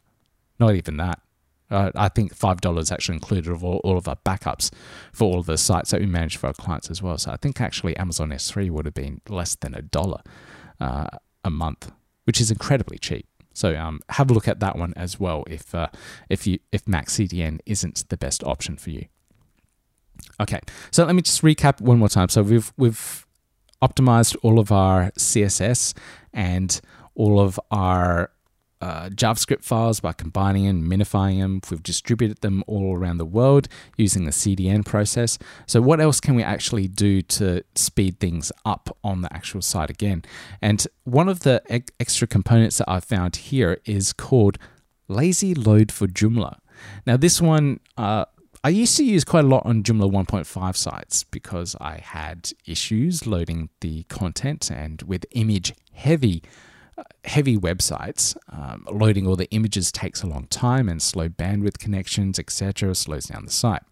Not 0.58 0.74
even 0.74 0.96
that. 0.98 1.20
Uh, 1.70 1.90
I 1.94 2.08
think 2.08 2.34
five 2.34 2.60
dollars 2.60 2.92
actually 2.92 3.16
included 3.16 3.50
of 3.50 3.64
all, 3.64 3.80
all, 3.84 3.96
of 3.96 4.06
our 4.06 4.18
backups 4.24 4.70
for 5.12 5.24
all 5.24 5.38
of 5.38 5.46
the 5.46 5.56
sites 5.56 5.90
that 5.90 6.00
we 6.00 6.06
manage 6.06 6.36
for 6.36 6.48
our 6.48 6.52
clients 6.52 6.90
as 6.90 7.02
well. 7.02 7.16
So 7.18 7.32
I 7.32 7.36
think 7.36 7.60
actually 7.60 7.96
Amazon 7.96 8.30
S3 8.30 8.70
would 8.70 8.84
have 8.84 8.94
been 8.94 9.20
less 9.28 9.54
than 9.54 9.74
a 9.74 9.82
dollar 9.82 10.20
uh, 10.78 11.08
a 11.42 11.50
month, 11.50 11.90
which 12.24 12.40
is 12.40 12.50
incredibly 12.50 12.98
cheap. 12.98 13.26
So 13.54 13.76
um, 13.76 14.00
have 14.10 14.30
a 14.30 14.34
look 14.34 14.48
at 14.48 14.60
that 14.60 14.76
one 14.76 14.92
as 14.96 15.18
well 15.18 15.44
if 15.48 15.74
uh, 15.74 15.88
if 16.28 16.46
you 16.46 16.58
if 16.72 16.86
Max 16.86 17.16
CDN 17.16 17.60
isn't 17.64 18.08
the 18.08 18.16
best 18.16 18.42
option 18.44 18.76
for 18.76 18.90
you. 18.90 19.06
Okay, 20.40 20.60
so 20.90 21.04
let 21.04 21.14
me 21.14 21.22
just 21.22 21.42
recap 21.42 21.80
one 21.80 21.98
more 21.98 22.08
time. 22.08 22.28
So 22.28 22.42
we've 22.42 22.72
we've 22.76 23.26
optimized 23.82 24.36
all 24.42 24.58
of 24.58 24.72
our 24.72 25.12
CSS 25.12 25.94
and 26.32 26.80
all 27.14 27.40
of 27.40 27.60
our 27.70 28.30
uh, 28.84 29.08
JavaScript 29.08 29.64
files 29.64 29.98
by 30.00 30.12
combining 30.12 30.66
and 30.66 30.84
minifying 30.84 31.40
them. 31.40 31.62
We've 31.70 31.82
distributed 31.82 32.42
them 32.42 32.62
all 32.66 32.94
around 32.94 33.16
the 33.16 33.24
world 33.24 33.66
using 33.96 34.26
the 34.26 34.30
CDN 34.30 34.84
process. 34.84 35.38
So, 35.66 35.80
what 35.80 36.02
else 36.02 36.20
can 36.20 36.34
we 36.34 36.42
actually 36.42 36.86
do 36.88 37.22
to 37.22 37.64
speed 37.74 38.20
things 38.20 38.52
up 38.66 38.94
on 39.02 39.22
the 39.22 39.32
actual 39.32 39.62
site 39.62 39.88
again? 39.88 40.22
And 40.60 40.86
one 41.04 41.30
of 41.30 41.40
the 41.40 41.62
extra 41.98 42.28
components 42.28 42.76
that 42.76 42.90
I've 42.90 43.04
found 43.04 43.36
here 43.36 43.80
is 43.86 44.12
called 44.12 44.58
Lazy 45.08 45.54
Load 45.54 45.90
for 45.90 46.06
Joomla. 46.06 46.58
Now, 47.06 47.16
this 47.16 47.40
one, 47.40 47.80
uh, 47.96 48.26
I 48.62 48.68
used 48.68 48.98
to 48.98 49.04
use 49.04 49.24
quite 49.24 49.44
a 49.44 49.48
lot 49.48 49.64
on 49.64 49.82
Joomla 49.82 50.12
1.5 50.12 50.76
sites 50.76 51.24
because 51.24 51.74
I 51.80 52.00
had 52.02 52.52
issues 52.66 53.26
loading 53.26 53.70
the 53.80 54.02
content 54.04 54.70
and 54.70 55.00
with 55.02 55.24
image 55.30 55.72
heavy 55.94 56.42
heavy 57.24 57.56
websites, 57.56 58.36
um, 58.50 58.86
loading 58.90 59.26
all 59.26 59.36
the 59.36 59.50
images 59.50 59.90
takes 59.90 60.22
a 60.22 60.26
long 60.26 60.46
time 60.46 60.88
and 60.88 61.02
slow 61.02 61.28
bandwidth 61.28 61.78
connections, 61.78 62.38
etc., 62.38 62.94
slows 62.94 63.24
down 63.24 63.44
the 63.44 63.52
site. 63.52 63.82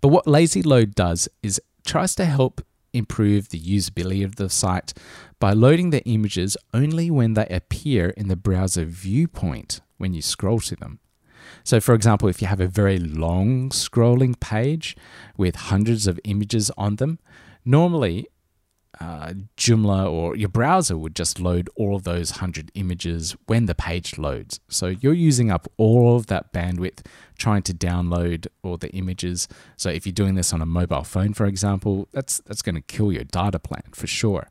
But 0.00 0.08
what 0.08 0.26
Lazy 0.26 0.62
Load 0.62 0.94
does 0.94 1.28
is 1.42 1.60
tries 1.86 2.14
to 2.16 2.24
help 2.24 2.64
improve 2.92 3.50
the 3.50 3.60
usability 3.60 4.24
of 4.24 4.36
the 4.36 4.50
site 4.50 4.92
by 5.38 5.52
loading 5.52 5.90
the 5.90 6.04
images 6.04 6.56
only 6.74 7.10
when 7.10 7.34
they 7.34 7.46
appear 7.46 8.10
in 8.10 8.28
the 8.28 8.36
browser 8.36 8.84
viewpoint 8.84 9.80
when 9.96 10.12
you 10.12 10.22
scroll 10.22 10.60
to 10.60 10.76
them. 10.76 10.98
So, 11.62 11.80
for 11.80 11.94
example, 11.94 12.28
if 12.28 12.40
you 12.40 12.48
have 12.48 12.60
a 12.60 12.66
very 12.66 12.98
long 12.98 13.70
scrolling 13.70 14.38
page 14.40 14.96
with 15.36 15.56
hundreds 15.56 16.06
of 16.06 16.20
images 16.24 16.70
on 16.76 16.96
them, 16.96 17.18
normally 17.64 18.28
uh, 18.98 19.34
Joomla 19.56 20.10
or 20.10 20.36
your 20.36 20.48
browser 20.48 20.96
would 20.96 21.14
just 21.14 21.38
load 21.38 21.70
all 21.76 21.94
of 21.94 22.02
those 22.02 22.32
100 22.32 22.72
images 22.74 23.36
when 23.46 23.66
the 23.66 23.74
page 23.74 24.18
loads. 24.18 24.60
So 24.68 24.88
you're 24.88 25.14
using 25.14 25.50
up 25.50 25.70
all 25.76 26.16
of 26.16 26.26
that 26.26 26.52
bandwidth 26.52 27.06
trying 27.38 27.62
to 27.62 27.74
download 27.74 28.48
all 28.62 28.76
the 28.76 28.90
images. 28.90 29.48
So 29.76 29.90
if 29.90 30.06
you're 30.06 30.12
doing 30.12 30.34
this 30.34 30.52
on 30.52 30.60
a 30.60 30.66
mobile 30.66 31.04
phone, 31.04 31.34
for 31.34 31.46
example, 31.46 32.08
that's 32.12 32.40
that's 32.46 32.62
going 32.62 32.74
to 32.74 32.80
kill 32.80 33.12
your 33.12 33.24
data 33.24 33.58
plan 33.58 33.84
for 33.92 34.06
sure. 34.06 34.48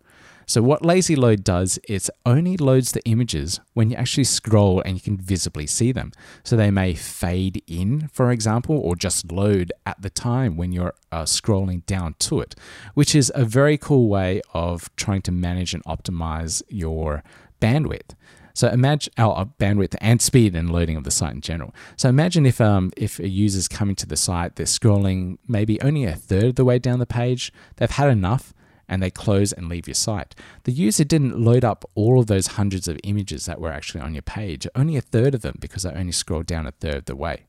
So 0.50 0.64
what 0.64 0.84
lazy 0.84 1.16
load 1.16 1.44
does 1.44 1.78
is 1.88 2.10
only 2.26 2.58
loads 2.58 2.92
the 2.92 3.06
images 3.06 3.60
when 3.76 3.92
you 3.92 3.96
actually 3.96 4.24
scroll 4.24 4.82
and 4.82 4.96
you 4.96 5.00
can 5.00 5.16
visibly 5.16 5.68
see 5.68 5.92
them. 5.92 6.12
So 6.44 6.56
they 6.56 6.72
may 6.72 6.96
fade 6.96 7.62
in, 7.68 8.08
for 8.08 8.32
example, 8.32 8.76
or 8.76 8.96
just 8.96 9.32
load 9.32 9.72
at 9.86 10.02
the 10.02 10.10
time 10.10 10.58
when 10.58 10.72
you're 10.72 10.96
uh, 11.12 11.26
scrolling 11.26 11.86
down 11.86 12.16
to 12.22 12.40
it, 12.40 12.56
which 12.96 13.14
is 13.14 13.32
a 13.36 13.46
very 13.46 13.78
cool 13.78 14.10
way 14.10 14.42
of 14.52 14.90
trying 14.96 15.22
to 15.22 15.32
manage 15.32 15.76
and 15.76 15.84
optimize 15.84 16.64
your 16.68 17.24
bandwidth. 17.62 18.16
So 18.56 18.70
imagine 18.70 19.14
our 19.20 19.42
oh, 19.42 19.54
bandwidth 19.60 19.96
and 20.02 20.20
speed 20.20 20.56
and 20.56 20.72
loading 20.72 20.98
of 20.98 21.04
the 21.04 21.12
site 21.12 21.36
in 21.36 21.42
general. 21.42 21.76
So 21.96 22.10
imagine 22.10 22.48
if 22.48 22.60
um, 22.60 22.92
if 22.98 23.20
a 23.20 23.30
user's 23.30 23.68
coming 23.68 23.96
to 23.98 24.08
the 24.08 24.18
site, 24.18 24.56
they're 24.56 24.66
scrolling 24.66 25.38
maybe 25.48 25.80
only 25.82 26.06
a 26.06 26.16
third 26.16 26.46
of 26.46 26.56
the 26.56 26.66
way 26.66 26.80
down 26.80 26.98
the 26.98 27.06
page, 27.06 27.54
they've 27.76 27.92
had 27.92 28.10
enough, 28.10 28.52
and 28.90 29.02
they 29.02 29.12
close 29.12 29.54
and 29.54 29.70
leave 29.70 29.88
your 29.88 29.94
site. 29.94 30.36
The 30.64 30.72
user 30.72 31.04
didn't 31.04 31.40
load 31.40 31.64
up 31.64 31.90
all 31.96 32.20
of 32.20 32.28
those 32.28 32.48
hundreds 32.48 32.88
of 32.88 33.00
images 33.04 33.46
that 33.46 33.62
were 33.62 33.72
actually 33.72 34.02
on 34.02 34.14
your 34.14 34.24
page, 34.24 34.68
only 34.76 34.98
a 34.98 35.02
third 35.02 35.36
of 35.36 35.42
them 35.42 35.58
because 35.60 35.84
they 35.84 35.92
only 35.92 36.12
scrolled 36.12 36.48
down 36.48 36.68
a 36.68 36.72
third 36.72 37.06
the 37.06 37.16
way. 37.16 37.46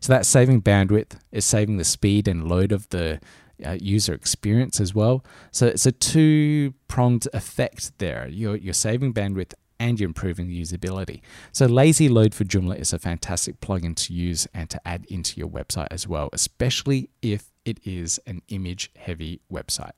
So 0.00 0.12
that's 0.12 0.28
saving 0.28 0.62
bandwidth, 0.62 1.18
is 1.32 1.44
saving 1.44 1.78
the 1.78 1.84
speed 1.84 2.28
and 2.28 2.48
load 2.48 2.72
of 2.72 2.88
the 2.90 3.20
uh, 3.64 3.76
user 3.80 4.14
experience 4.14 4.80
as 4.80 4.94
well. 4.94 5.24
So 5.50 5.66
it's 5.66 5.86
a 5.86 5.92
two 5.92 6.74
pronged 6.88 7.26
effect 7.32 7.98
there. 7.98 8.28
You're, 8.28 8.56
you're 8.56 8.74
saving 8.74 9.14
bandwidth 9.14 9.54
and 9.78 9.98
you're 9.98 10.08
improving 10.08 10.48
the 10.48 10.60
usability. 10.60 11.20
So 11.52 11.66
Lazy 11.66 12.08
Load 12.08 12.34
for 12.34 12.44
Joomla 12.44 12.78
is 12.78 12.92
a 12.92 12.98
fantastic 12.98 13.60
plugin 13.60 13.96
to 13.96 14.14
use 14.14 14.46
and 14.54 14.70
to 14.70 14.80
add 14.86 15.04
into 15.08 15.38
your 15.38 15.48
website 15.48 15.88
as 15.90 16.06
well, 16.06 16.30
especially 16.32 17.10
if 17.22 17.52
it 17.64 17.80
is 17.84 18.20
an 18.26 18.42
image 18.48 18.90
heavy 18.96 19.40
website. 19.52 19.92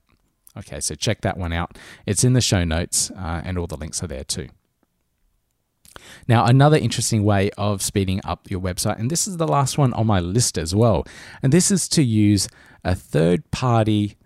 Okay, 0.59 0.81
so 0.81 0.95
check 0.95 1.21
that 1.21 1.37
one 1.37 1.53
out. 1.53 1.77
It's 2.07 2.25
in 2.25 2.33
the 2.33 2.41
show 2.41 2.65
notes, 2.65 3.11
uh, 3.11 3.43
and 3.45 3.59
all 3.59 3.67
the 3.67 3.77
links 3.77 4.03
are 4.03 4.07
there 4.07 4.25
too. 4.25 4.49
Now, 6.29 6.45
another 6.45 6.77
interesting 6.77 7.25
way 7.25 7.51
of 7.59 7.83
speeding 7.83 8.21
up 8.25 8.51
your 8.51 8.61
website, 8.61 8.99
and 8.99 9.11
this 9.11 9.27
is 9.27 9.37
the 9.37 9.49
last 9.49 9.79
one 9.79 9.93
on 9.95 10.07
my 10.07 10.21
list 10.21 10.59
as 10.59 10.75
well, 10.75 11.05
and 11.43 11.53
this 11.53 11.71
is 11.71 11.89
to 11.91 12.03
use 12.03 12.49
a 12.85 12.95
third 12.95 13.51
party 13.51 14.17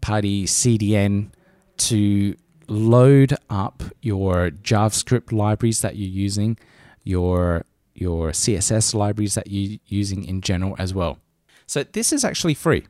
party 0.00 0.44
CDN 0.44 1.30
to 1.76 2.36
load 2.68 3.34
up 3.50 3.82
your 4.00 4.50
JavaScript 4.50 5.32
libraries 5.32 5.80
that 5.80 5.96
you're 5.96 6.08
using, 6.08 6.58
your 7.04 7.64
your 7.94 8.30
CSS 8.30 8.94
libraries 8.94 9.34
that 9.34 9.48
you're 9.50 9.78
using 9.86 10.24
in 10.24 10.40
general 10.40 10.76
as 10.78 10.94
well. 10.94 11.18
So 11.66 11.82
this 11.82 12.12
is 12.12 12.24
actually 12.24 12.54
free. 12.54 12.86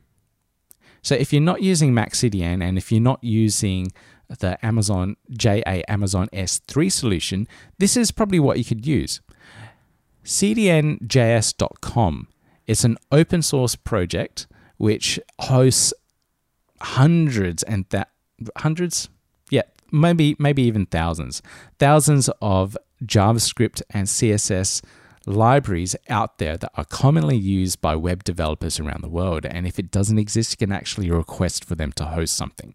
So 1.01 1.15
if 1.15 1.33
you're 1.33 1.41
not 1.41 1.61
using 1.61 1.93
MaxCDN 1.93 2.63
and 2.63 2.77
if 2.77 2.91
you're 2.91 3.01
not 3.01 3.23
using 3.23 3.91
the 4.39 4.63
Amazon 4.65 5.15
JA 5.31 5.81
Amazon 5.87 6.27
S3 6.33 6.91
solution, 6.91 7.47
this 7.77 7.95
is 7.97 8.11
probably 8.11 8.39
what 8.39 8.57
you 8.57 8.65
could 8.65 8.85
use. 8.85 9.21
CDNJS.com 10.23 12.27
is 12.67 12.85
an 12.85 12.97
open 13.11 13.41
source 13.41 13.75
project 13.75 14.45
which 14.77 15.19
hosts 15.39 15.93
hundreds 16.81 17.63
and 17.63 17.85
that 17.89 18.11
hundreds, 18.57 19.09
yeah, 19.49 19.63
maybe 19.91 20.35
maybe 20.39 20.61
even 20.61 20.85
thousands, 20.85 21.41
thousands 21.79 22.29
of 22.41 22.77
JavaScript 23.03 23.81
and 23.89 24.07
CSS 24.07 24.81
libraries 25.25 25.95
out 26.09 26.37
there 26.37 26.57
that 26.57 26.71
are 26.75 26.85
commonly 26.85 27.37
used 27.37 27.81
by 27.81 27.95
web 27.95 28.23
developers 28.23 28.79
around 28.79 29.01
the 29.01 29.09
world. 29.09 29.45
And 29.45 29.67
if 29.67 29.79
it 29.79 29.91
doesn't 29.91 30.17
exist, 30.17 30.51
you 30.53 30.65
can 30.65 30.73
actually 30.73 31.11
request 31.11 31.65
for 31.65 31.75
them 31.75 31.91
to 31.93 32.05
host 32.05 32.35
something. 32.35 32.73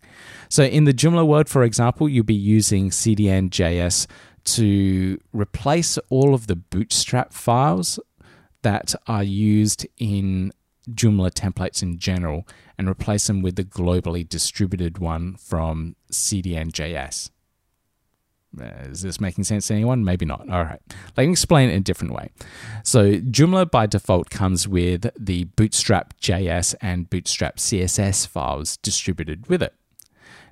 So 0.49 0.65
in 0.65 0.85
the 0.85 0.93
Joomla 0.93 1.27
world, 1.27 1.49
for 1.49 1.65
example, 1.65 2.09
you'll 2.09 2.25
be 2.25 2.35
using 2.35 2.91
CDN.js 2.91 4.07
to 4.45 5.19
replace 5.33 5.99
all 6.11 6.35
of 6.35 6.47
the 6.47 6.57
bootstrap 6.57 7.33
files 7.33 7.99
that 8.63 8.95
are 9.07 9.23
used 9.23 9.87
in 9.99 10.53
Joomla 10.91 11.31
templates 11.31 11.83
in 11.83 11.99
general 11.99 12.47
and 12.77 12.89
replace 12.89 13.27
them 13.27 13.43
with 13.43 13.57
the 13.57 13.65
globally 13.65 14.29
distributed 14.29 14.99
one 14.99 15.37
from 15.37 15.97
CDN.js. 16.11 17.31
Uh, 18.61 18.89
is 18.91 19.03
this 19.03 19.21
making 19.21 19.45
sense 19.45 19.69
to 19.69 19.75
anyone? 19.75 20.05
Maybe 20.05 20.25
not. 20.25 20.49
All 20.49 20.65
right. 20.65 20.81
Let 21.17 21.27
me 21.27 21.33
explain 21.33 21.69
it 21.69 21.73
in 21.73 21.79
a 21.79 21.85
different 21.85 22.15
way. 22.15 22.31
So, 22.83 23.15
Joomla 23.15 23.71
by 23.71 23.87
default 23.87 24.31
comes 24.31 24.69
with 24.69 25.11
the 25.19 25.45
Bootstrap 25.45 26.19
JS 26.21 26.75
and 26.81 27.09
Bootstrap 27.09 27.57
CSS 27.57 28.27
files 28.27 28.77
distributed 28.79 29.49
with 29.49 29.63
it. 29.63 29.75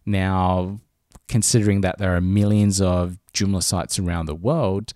Now, 0.04 0.80
considering 1.28 1.80
that 1.82 1.98
there 1.98 2.14
are 2.14 2.20
millions 2.20 2.80
of 2.80 3.18
Joomla 3.34 3.62
sites 3.62 3.98
around 3.98 4.26
the 4.26 4.34
world, 4.34 4.92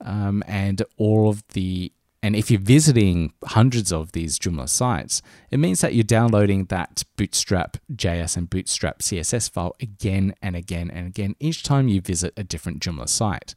um, 0.00 0.42
and 0.46 0.82
all 0.96 1.28
of 1.28 1.42
the 1.48 1.92
and 2.22 2.34
if 2.34 2.50
you're 2.50 2.60
visiting 2.60 3.32
hundreds 3.44 3.92
of 3.92 4.12
these 4.12 4.38
Joomla 4.38 4.68
sites, 4.68 5.22
it 5.50 5.58
means 5.58 5.80
that 5.80 5.94
you're 5.94 6.02
downloading 6.02 6.64
that 6.66 7.04
Bootstrap 7.16 7.76
JS 7.92 8.36
and 8.36 8.50
Bootstrap 8.50 8.98
CSS 9.00 9.50
file 9.50 9.76
again 9.80 10.34
and 10.42 10.56
again 10.56 10.90
and 10.90 11.06
again 11.06 11.36
each 11.38 11.62
time 11.62 11.86
you 11.86 12.00
visit 12.00 12.34
a 12.36 12.42
different 12.42 12.82
Joomla 12.82 13.08
site. 13.08 13.54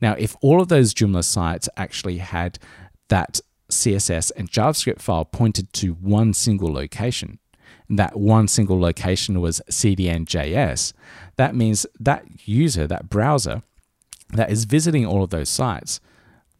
Now, 0.00 0.14
if 0.18 0.36
all 0.40 0.62
of 0.62 0.68
those 0.68 0.94
Joomla 0.94 1.24
sites 1.24 1.68
actually 1.76 2.18
had 2.18 2.58
that 3.08 3.40
CSS 3.70 4.32
and 4.36 4.50
JavaScript 4.50 5.02
file 5.02 5.26
pointed 5.26 5.72
to 5.74 5.92
one 5.92 6.32
single 6.32 6.72
location, 6.72 7.38
and 7.90 7.98
that 7.98 8.18
one 8.18 8.48
single 8.48 8.80
location 8.80 9.40
was 9.40 9.60
CDN.js, 9.70 10.94
that 11.36 11.54
means 11.54 11.84
that 12.00 12.24
user, 12.48 12.86
that 12.86 13.10
browser 13.10 13.62
that 14.30 14.50
is 14.50 14.64
visiting 14.64 15.06
all 15.06 15.22
of 15.22 15.30
those 15.30 15.48
sites, 15.48 16.00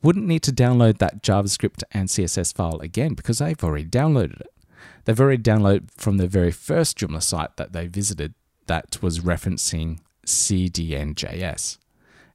wouldn't 0.03 0.27
need 0.27 0.43
to 0.45 0.53
download 0.53 0.99
that 0.99 1.23
JavaScript 1.23 1.83
and 1.93 2.09
CSS 2.09 2.55
file 2.55 2.81
again 2.81 3.15
because 3.15 3.39
they've 3.39 3.63
already 3.63 3.87
downloaded 3.87 4.41
it. 4.41 4.53
They've 5.05 5.21
already 5.21 5.43
downloaded 5.43 5.91
from 5.97 6.19
the 6.19 6.29
very 6.29 6.51
first 6.53 6.99
Joomla 6.99 7.23
site 7.23 7.57
that 7.57 7.73
they 7.73 7.87
visited 7.87 8.35
that 8.67 9.03
was 9.03 9.21
referencing 9.21 9.99
CDN.js. 10.27 11.79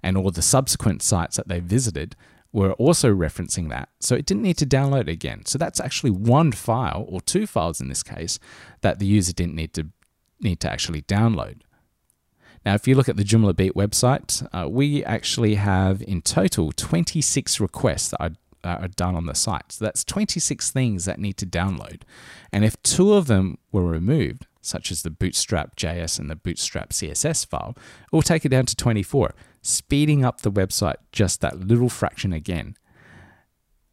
And 0.02 0.18
all 0.18 0.32
the 0.32 0.42
subsequent 0.42 1.02
sites 1.02 1.38
that 1.38 1.48
they 1.48 1.60
visited 1.60 2.16
were 2.52 2.74
also 2.74 3.14
referencing 3.14 3.70
that. 3.70 3.90
So 4.00 4.16
it 4.16 4.26
didn't 4.26 4.44
need 4.44 4.58
to 4.58 4.66
download 4.66 5.08
again. 5.08 5.46
So 5.46 5.58
that's 5.58 5.80
actually 5.80 6.12
one 6.12 6.52
file 6.52 7.06
or 7.08 7.22
two 7.22 7.48
files 7.48 7.80
in 7.80 7.90
this 7.90 8.04
case 8.04 8.38
that 8.82 9.00
the 9.00 9.06
user 9.06 9.34
didn't 9.34 9.56
need 9.56 9.74
to 9.74 9.88
need 10.40 10.60
to 10.60 10.70
actually 10.70 11.02
download. 11.04 11.62
Now, 12.66 12.76
if 12.76 12.88
you 12.88 12.96
look 12.96 13.10
at 13.10 13.18
the 13.18 13.24
Joomla 13.24 13.56
Beat 13.56 13.74
website, 13.74 14.48
uh, 14.54 14.70
we 14.70 15.04
actually 15.04 15.56
have 15.56 16.02
in 16.02 16.22
total 16.22 16.72
26 16.72 17.60
requests 17.60 18.10
that 18.10 18.22
are, 18.22 18.32
uh, 18.64 18.82
are 18.84 18.88
done 18.88 19.16
on 19.16 19.26
the 19.26 19.36
site. 19.36 19.74
So 19.74 19.86
that's 19.86 20.04
26 20.04 20.72
things 20.72 21.06
that 21.06 21.20
need 21.20 21.38
to 21.38 21.46
download. 21.46 22.04
And 22.52 22.64
if 22.64 22.82
two 22.82 23.14
of 23.14 23.28
them 23.28 23.58
were 23.72 23.84
removed, 23.84 24.46
such 24.62 24.92
as 24.92 25.02
the 25.02 25.10
Bootstrap 25.10 25.76
JS 25.76 26.20
and 26.20 26.30
the 26.30 26.38
Bootstrap 26.38 26.92
CSS 26.92 27.46
file, 27.46 27.76
it 27.78 28.14
will 28.14 28.22
take 28.22 28.46
it 28.46 28.50
down 28.50 28.66
to 28.68 28.76
24, 28.76 29.36
speeding 29.62 30.24
up 30.24 30.42
the 30.42 30.52
website 30.52 30.96
just 31.12 31.42
that 31.42 31.60
little 31.60 31.90
fraction 31.90 32.32
again. 32.32 32.78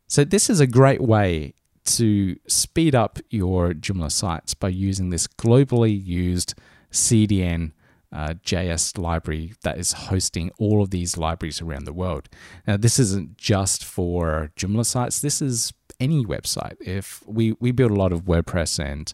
So, 0.07 0.25
this 0.25 0.49
is 0.49 0.61
a 0.61 0.67
great 0.67 1.01
way 1.01 1.55
to 1.85 2.37
speed 2.47 2.95
up 2.95 3.19
your 3.31 3.73
Joomla 3.73 4.13
sites 4.13 4.55
by 4.55 4.69
using 4.69 5.11
this 5.11 5.27
globally 5.27 6.05
used 6.05 6.55
CDN 6.93 7.73
uh, 8.13 8.35
JS 8.45 8.99
library 8.99 9.53
that 9.63 9.79
is 9.79 9.93
hosting 9.93 10.51
all 10.59 10.83
of 10.83 10.91
these 10.91 11.17
libraries 11.17 11.63
around 11.63 11.85
the 11.85 11.93
world. 11.93 12.29
Now, 12.67 12.77
this 12.77 12.99
isn't 12.99 13.37
just 13.37 13.85
for 13.85 14.51
Joomla 14.57 14.87
sites. 14.87 15.21
This 15.21 15.41
is 15.41 15.73
any 16.01 16.25
website. 16.25 16.77
If 16.81 17.23
we 17.27 17.53
we 17.61 17.71
build 17.71 17.93
a 17.93 17.95
lot 17.95 18.13
of 18.13 18.25
WordPress 18.25 18.83
and 18.85 19.13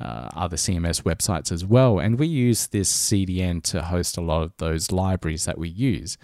uh, 0.00 0.28
other 0.34 0.56
CMS 0.56 1.02
websites 1.02 1.50
as 1.50 1.64
well, 1.64 1.98
and 1.98 2.18
we 2.18 2.26
use 2.26 2.68
this 2.68 2.90
CDN 2.90 3.62
to 3.64 3.82
host 3.82 4.16
a 4.16 4.20
lot 4.20 4.42
of 4.42 4.52
those 4.58 4.92
libraries 4.92 5.44
that 5.44 5.58
we 5.58 5.68
use. 5.68 6.16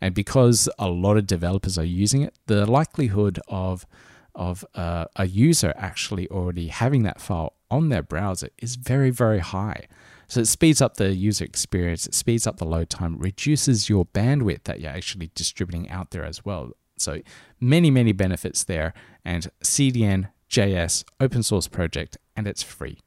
And 0.00 0.14
because 0.14 0.68
a 0.78 0.88
lot 0.88 1.16
of 1.16 1.26
developers 1.26 1.78
are 1.78 1.84
using 1.84 2.22
it, 2.22 2.34
the 2.46 2.66
likelihood 2.66 3.38
of 3.48 3.86
of 4.34 4.64
uh, 4.74 5.06
a 5.16 5.26
user 5.26 5.74
actually 5.76 6.28
already 6.28 6.68
having 6.68 7.02
that 7.02 7.20
file 7.20 7.54
on 7.70 7.88
their 7.88 8.02
browser 8.02 8.48
is 8.58 8.76
very 8.76 9.10
very 9.10 9.38
high. 9.38 9.86
So 10.30 10.40
it 10.40 10.46
speeds 10.46 10.80
up 10.80 10.96
the 10.96 11.12
user 11.12 11.44
experience, 11.44 12.06
it 12.06 12.14
speeds 12.14 12.46
up 12.46 12.58
the 12.58 12.64
load 12.64 12.88
time, 12.88 13.18
reduces 13.18 13.88
your 13.88 14.06
bandwidth 14.06 14.62
that 14.62 14.80
you're 14.80 14.92
actually 14.92 15.32
distributing 15.34 15.90
out 15.90 16.12
there 16.12 16.24
as 16.24 16.44
well. 16.44 16.70
So 16.96 17.20
many, 17.58 17.90
many 17.90 18.12
benefits 18.12 18.62
there. 18.62 18.94
And 19.24 19.50
CDN 19.64 20.28
JS 20.48 21.02
open 21.18 21.42
source 21.42 21.66
project, 21.66 22.16
and 22.36 22.46
it's 22.46 22.62
free. 22.62 23.00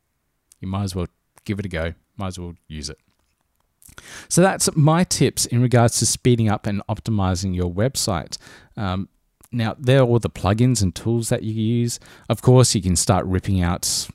You 0.60 0.68
might 0.68 0.84
as 0.84 0.96
well 0.96 1.08
give 1.46 1.60
it 1.60 1.66
a 1.66 1.70
go, 1.70 1.94
might 2.18 2.28
as 2.28 2.40
well 2.40 2.56
use 2.68 2.90
it. 2.90 2.98
So 4.28 4.42
that's 4.42 4.76
my 4.76 5.06
tips 5.06 5.46
in 5.46 5.62
regards 5.62 6.00
to 6.00 6.06
speeding 6.06 6.50
up 6.50 6.68
and 6.68 6.82
optimizing 6.90 7.56
your 7.56 7.72
website. 7.72 8.38
Um, 8.76 9.08
now, 9.50 9.78
there 9.80 10.00
are 10.00 10.06
all 10.06 10.20
the 10.20 10.30
plugins 10.30 10.82
and 10.82 10.94
tools 10.94 11.30
that 11.30 11.44
you 11.44 11.54
use. 11.54 12.02
Of 12.28 12.42
course, 12.42 12.76
you 12.76 12.82
can 12.82 12.98
start 12.98 13.26
ripping 13.26 13.62
out 13.62 14.10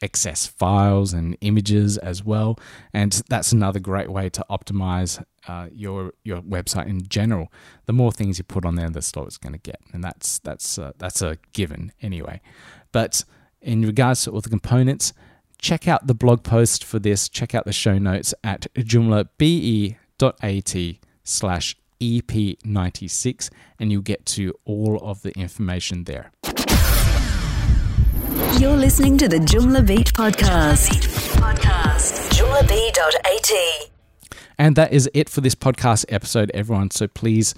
excess 0.00 0.46
files 0.46 1.12
and 1.12 1.36
images 1.40 1.98
as 1.98 2.24
well. 2.24 2.58
And 2.92 3.12
that's 3.28 3.52
another 3.52 3.80
great 3.80 4.10
way 4.10 4.28
to 4.30 4.44
optimize 4.50 5.22
uh, 5.46 5.68
your 5.72 6.12
your 6.24 6.40
website 6.42 6.86
in 6.86 7.06
general. 7.08 7.52
The 7.86 7.92
more 7.92 8.12
things 8.12 8.38
you 8.38 8.44
put 8.44 8.64
on 8.64 8.76
there, 8.76 8.88
the 8.90 9.02
slower 9.02 9.26
it's 9.26 9.38
going 9.38 9.54
to 9.54 9.58
get, 9.58 9.80
and 9.92 10.02
that's 10.04 10.38
that's 10.40 10.78
uh, 10.78 10.92
that's 10.98 11.22
a 11.22 11.38
given 11.52 11.92
anyway. 12.02 12.40
But 12.92 13.24
in 13.60 13.82
regards 13.82 14.22
to 14.24 14.30
all 14.30 14.40
the 14.40 14.48
components, 14.48 15.12
check 15.58 15.88
out 15.88 16.06
the 16.06 16.14
blog 16.14 16.42
post 16.42 16.84
for 16.84 16.98
this. 16.98 17.28
Check 17.28 17.54
out 17.54 17.64
the 17.64 17.72
show 17.72 17.98
notes 17.98 18.34
at 18.44 18.66
joomlabe.at 18.74 19.96
slash 21.24 21.76
EP96, 22.00 23.50
and 23.78 23.92
you'll 23.92 24.02
get 24.02 24.24
to 24.26 24.54
all 24.64 24.98
of 25.02 25.22
the 25.22 25.32
information 25.38 26.04
there. 26.04 26.30
You're 28.28 28.76
listening 28.76 29.16
to 29.18 29.28
the 29.28 29.38
Joomla 29.38 29.86
Beat 29.86 30.12
podcast. 30.12 30.90
Podcast. 31.38 32.30
JoomlaBeat.at. 32.32 33.90
And 34.58 34.76
that 34.76 34.92
is 34.92 35.08
it 35.14 35.30
for 35.30 35.40
this 35.40 35.54
podcast 35.54 36.04
episode, 36.10 36.50
everyone. 36.52 36.90
So 36.90 37.08
please, 37.08 37.54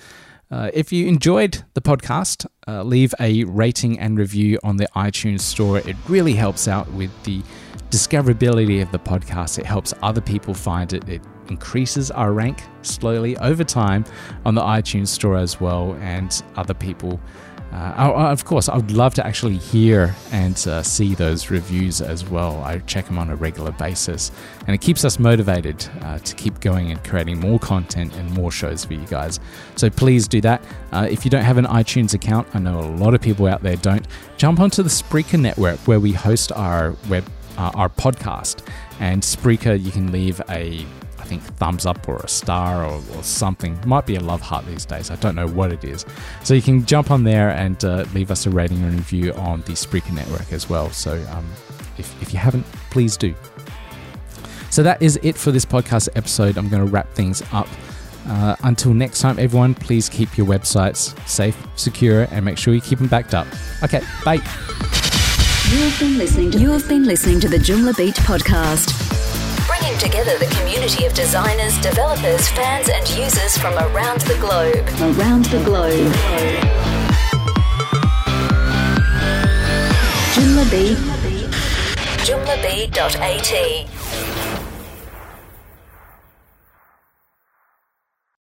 uh, 0.48 0.70
if 0.72 0.92
you 0.92 1.08
enjoyed 1.08 1.64
the 1.74 1.80
podcast, 1.80 2.46
uh, 2.68 2.84
leave 2.84 3.12
a 3.18 3.42
rating 3.44 3.98
and 3.98 4.16
review 4.16 4.60
on 4.62 4.76
the 4.76 4.86
iTunes 4.94 5.40
store. 5.40 5.78
It 5.78 5.96
really 6.08 6.34
helps 6.34 6.68
out 6.68 6.88
with 6.92 7.10
the 7.24 7.42
discoverability 7.90 8.80
of 8.80 8.92
the 8.92 9.00
podcast. 9.00 9.58
It 9.58 9.66
helps 9.66 9.92
other 10.02 10.20
people 10.20 10.54
find 10.54 10.92
it. 10.92 11.08
It 11.08 11.22
increases 11.48 12.12
our 12.12 12.32
rank 12.32 12.62
slowly 12.82 13.36
over 13.38 13.64
time 13.64 14.04
on 14.44 14.54
the 14.54 14.62
iTunes 14.62 15.08
store 15.08 15.36
as 15.36 15.60
well, 15.60 15.94
and 15.94 16.40
other 16.54 16.74
people 16.74 17.18
uh, 17.72 18.30
of 18.30 18.44
course, 18.44 18.68
I 18.68 18.76
would 18.76 18.90
love 18.90 19.14
to 19.14 19.26
actually 19.26 19.56
hear 19.56 20.14
and 20.32 20.56
uh, 20.66 20.82
see 20.82 21.14
those 21.14 21.50
reviews 21.50 22.00
as 22.00 22.28
well. 22.28 22.62
I 22.64 22.78
check 22.80 23.06
them 23.06 23.18
on 23.18 23.30
a 23.30 23.36
regular 23.36 23.70
basis, 23.72 24.32
and 24.66 24.74
it 24.74 24.80
keeps 24.80 25.04
us 25.04 25.18
motivated 25.18 25.88
uh, 26.02 26.18
to 26.18 26.34
keep 26.34 26.60
going 26.60 26.90
and 26.90 27.02
creating 27.04 27.38
more 27.38 27.58
content 27.58 28.14
and 28.16 28.30
more 28.32 28.50
shows 28.50 28.84
for 28.84 28.94
you 28.94 29.06
guys. 29.06 29.38
So 29.76 29.88
please 29.88 30.26
do 30.26 30.40
that. 30.40 30.62
Uh, 30.92 31.06
if 31.10 31.24
you 31.24 31.30
don't 31.30 31.44
have 31.44 31.58
an 31.58 31.66
iTunes 31.66 32.14
account, 32.14 32.48
I 32.54 32.58
know 32.58 32.80
a 32.80 32.90
lot 32.96 33.14
of 33.14 33.20
people 33.20 33.46
out 33.46 33.62
there 33.62 33.76
don't. 33.76 34.06
Jump 34.36 34.58
onto 34.58 34.82
the 34.82 34.88
Spreaker 34.88 35.38
network 35.40 35.78
where 35.80 36.00
we 36.00 36.12
host 36.12 36.50
our 36.52 36.96
web, 37.08 37.24
uh, 37.56 37.70
our 37.74 37.88
podcast, 37.88 38.66
and 38.98 39.22
Spreaker. 39.22 39.80
You 39.80 39.92
can 39.92 40.10
leave 40.10 40.40
a 40.48 40.84
think 41.30 41.42
thumbs 41.58 41.86
up 41.86 42.08
or 42.08 42.16
a 42.16 42.28
star 42.28 42.84
or, 42.84 43.00
or, 43.14 43.22
something. 43.22 43.78
Might 43.86 44.04
be 44.04 44.16
a 44.16 44.20
love 44.20 44.40
heart 44.40 44.66
these 44.66 44.84
days. 44.84 45.10
I 45.10 45.16
don't 45.16 45.36
know 45.36 45.46
what 45.46 45.72
it 45.72 45.84
is. 45.84 46.04
So 46.42 46.54
you 46.54 46.62
can 46.62 46.84
jump 46.84 47.10
on 47.10 47.22
there 47.22 47.50
and 47.50 47.82
uh, 47.84 48.04
leave 48.14 48.30
us 48.30 48.46
a 48.46 48.50
rating 48.50 48.82
and 48.82 48.94
review 48.94 49.32
on 49.34 49.60
the 49.62 49.72
Spreaker 49.72 50.12
network 50.12 50.52
as 50.52 50.68
well. 50.68 50.90
So 50.90 51.12
um, 51.30 51.46
If, 51.98 52.20
if 52.22 52.32
you 52.32 52.38
haven't, 52.38 52.66
please 52.90 53.16
do. 53.16 53.34
So 54.70 54.82
that 54.82 55.00
is 55.00 55.18
it 55.22 55.36
for 55.36 55.52
this 55.52 55.64
podcast 55.64 56.08
episode. 56.16 56.56
I'm 56.58 56.68
going 56.68 56.84
to 56.84 56.90
wrap 56.90 57.08
things 57.14 57.42
up. 57.52 57.68
Uh, 58.26 58.56
until 58.64 58.92
next 58.92 59.20
time, 59.20 59.38
everyone, 59.38 59.74
please 59.74 60.08
keep 60.08 60.36
your 60.36 60.46
websites 60.46 61.16
safe, 61.28 61.56
secure, 61.76 62.26
and 62.30 62.44
make 62.44 62.58
sure 62.58 62.74
you 62.74 62.80
keep 62.80 62.98
them 62.98 63.08
backed 63.08 63.34
up. 63.34 63.46
Okay, 63.82 64.02
bye. 64.24 64.34
You 65.70 65.78
have 65.78 65.98
been 66.00 66.18
listening 66.18 66.50
to, 66.50 66.58
you 66.58 66.70
have 66.70 66.88
been 66.88 67.04
listening 67.04 67.40
to 67.40 67.48
the 67.48 67.56
Joomla 67.56 67.96
Beat 67.96 68.14
podcast, 68.16 69.09
bringing 69.70 69.96
together 69.98 70.36
the 70.38 70.52
community 70.56 71.06
of 71.06 71.14
designers, 71.14 71.78
developers, 71.80 72.48
fans, 72.48 72.88
and 72.88 73.08
users 73.10 73.56
from 73.56 73.72
around 73.74 74.20
the 74.22 74.34
globe. 74.40 74.84
Around 75.14 75.44
the 75.44 75.62
globe. 75.62 76.12
Joomla 80.34 80.70
Beat. 80.72 80.98
Joomla 82.26 82.56
Beat.at. 82.62 83.99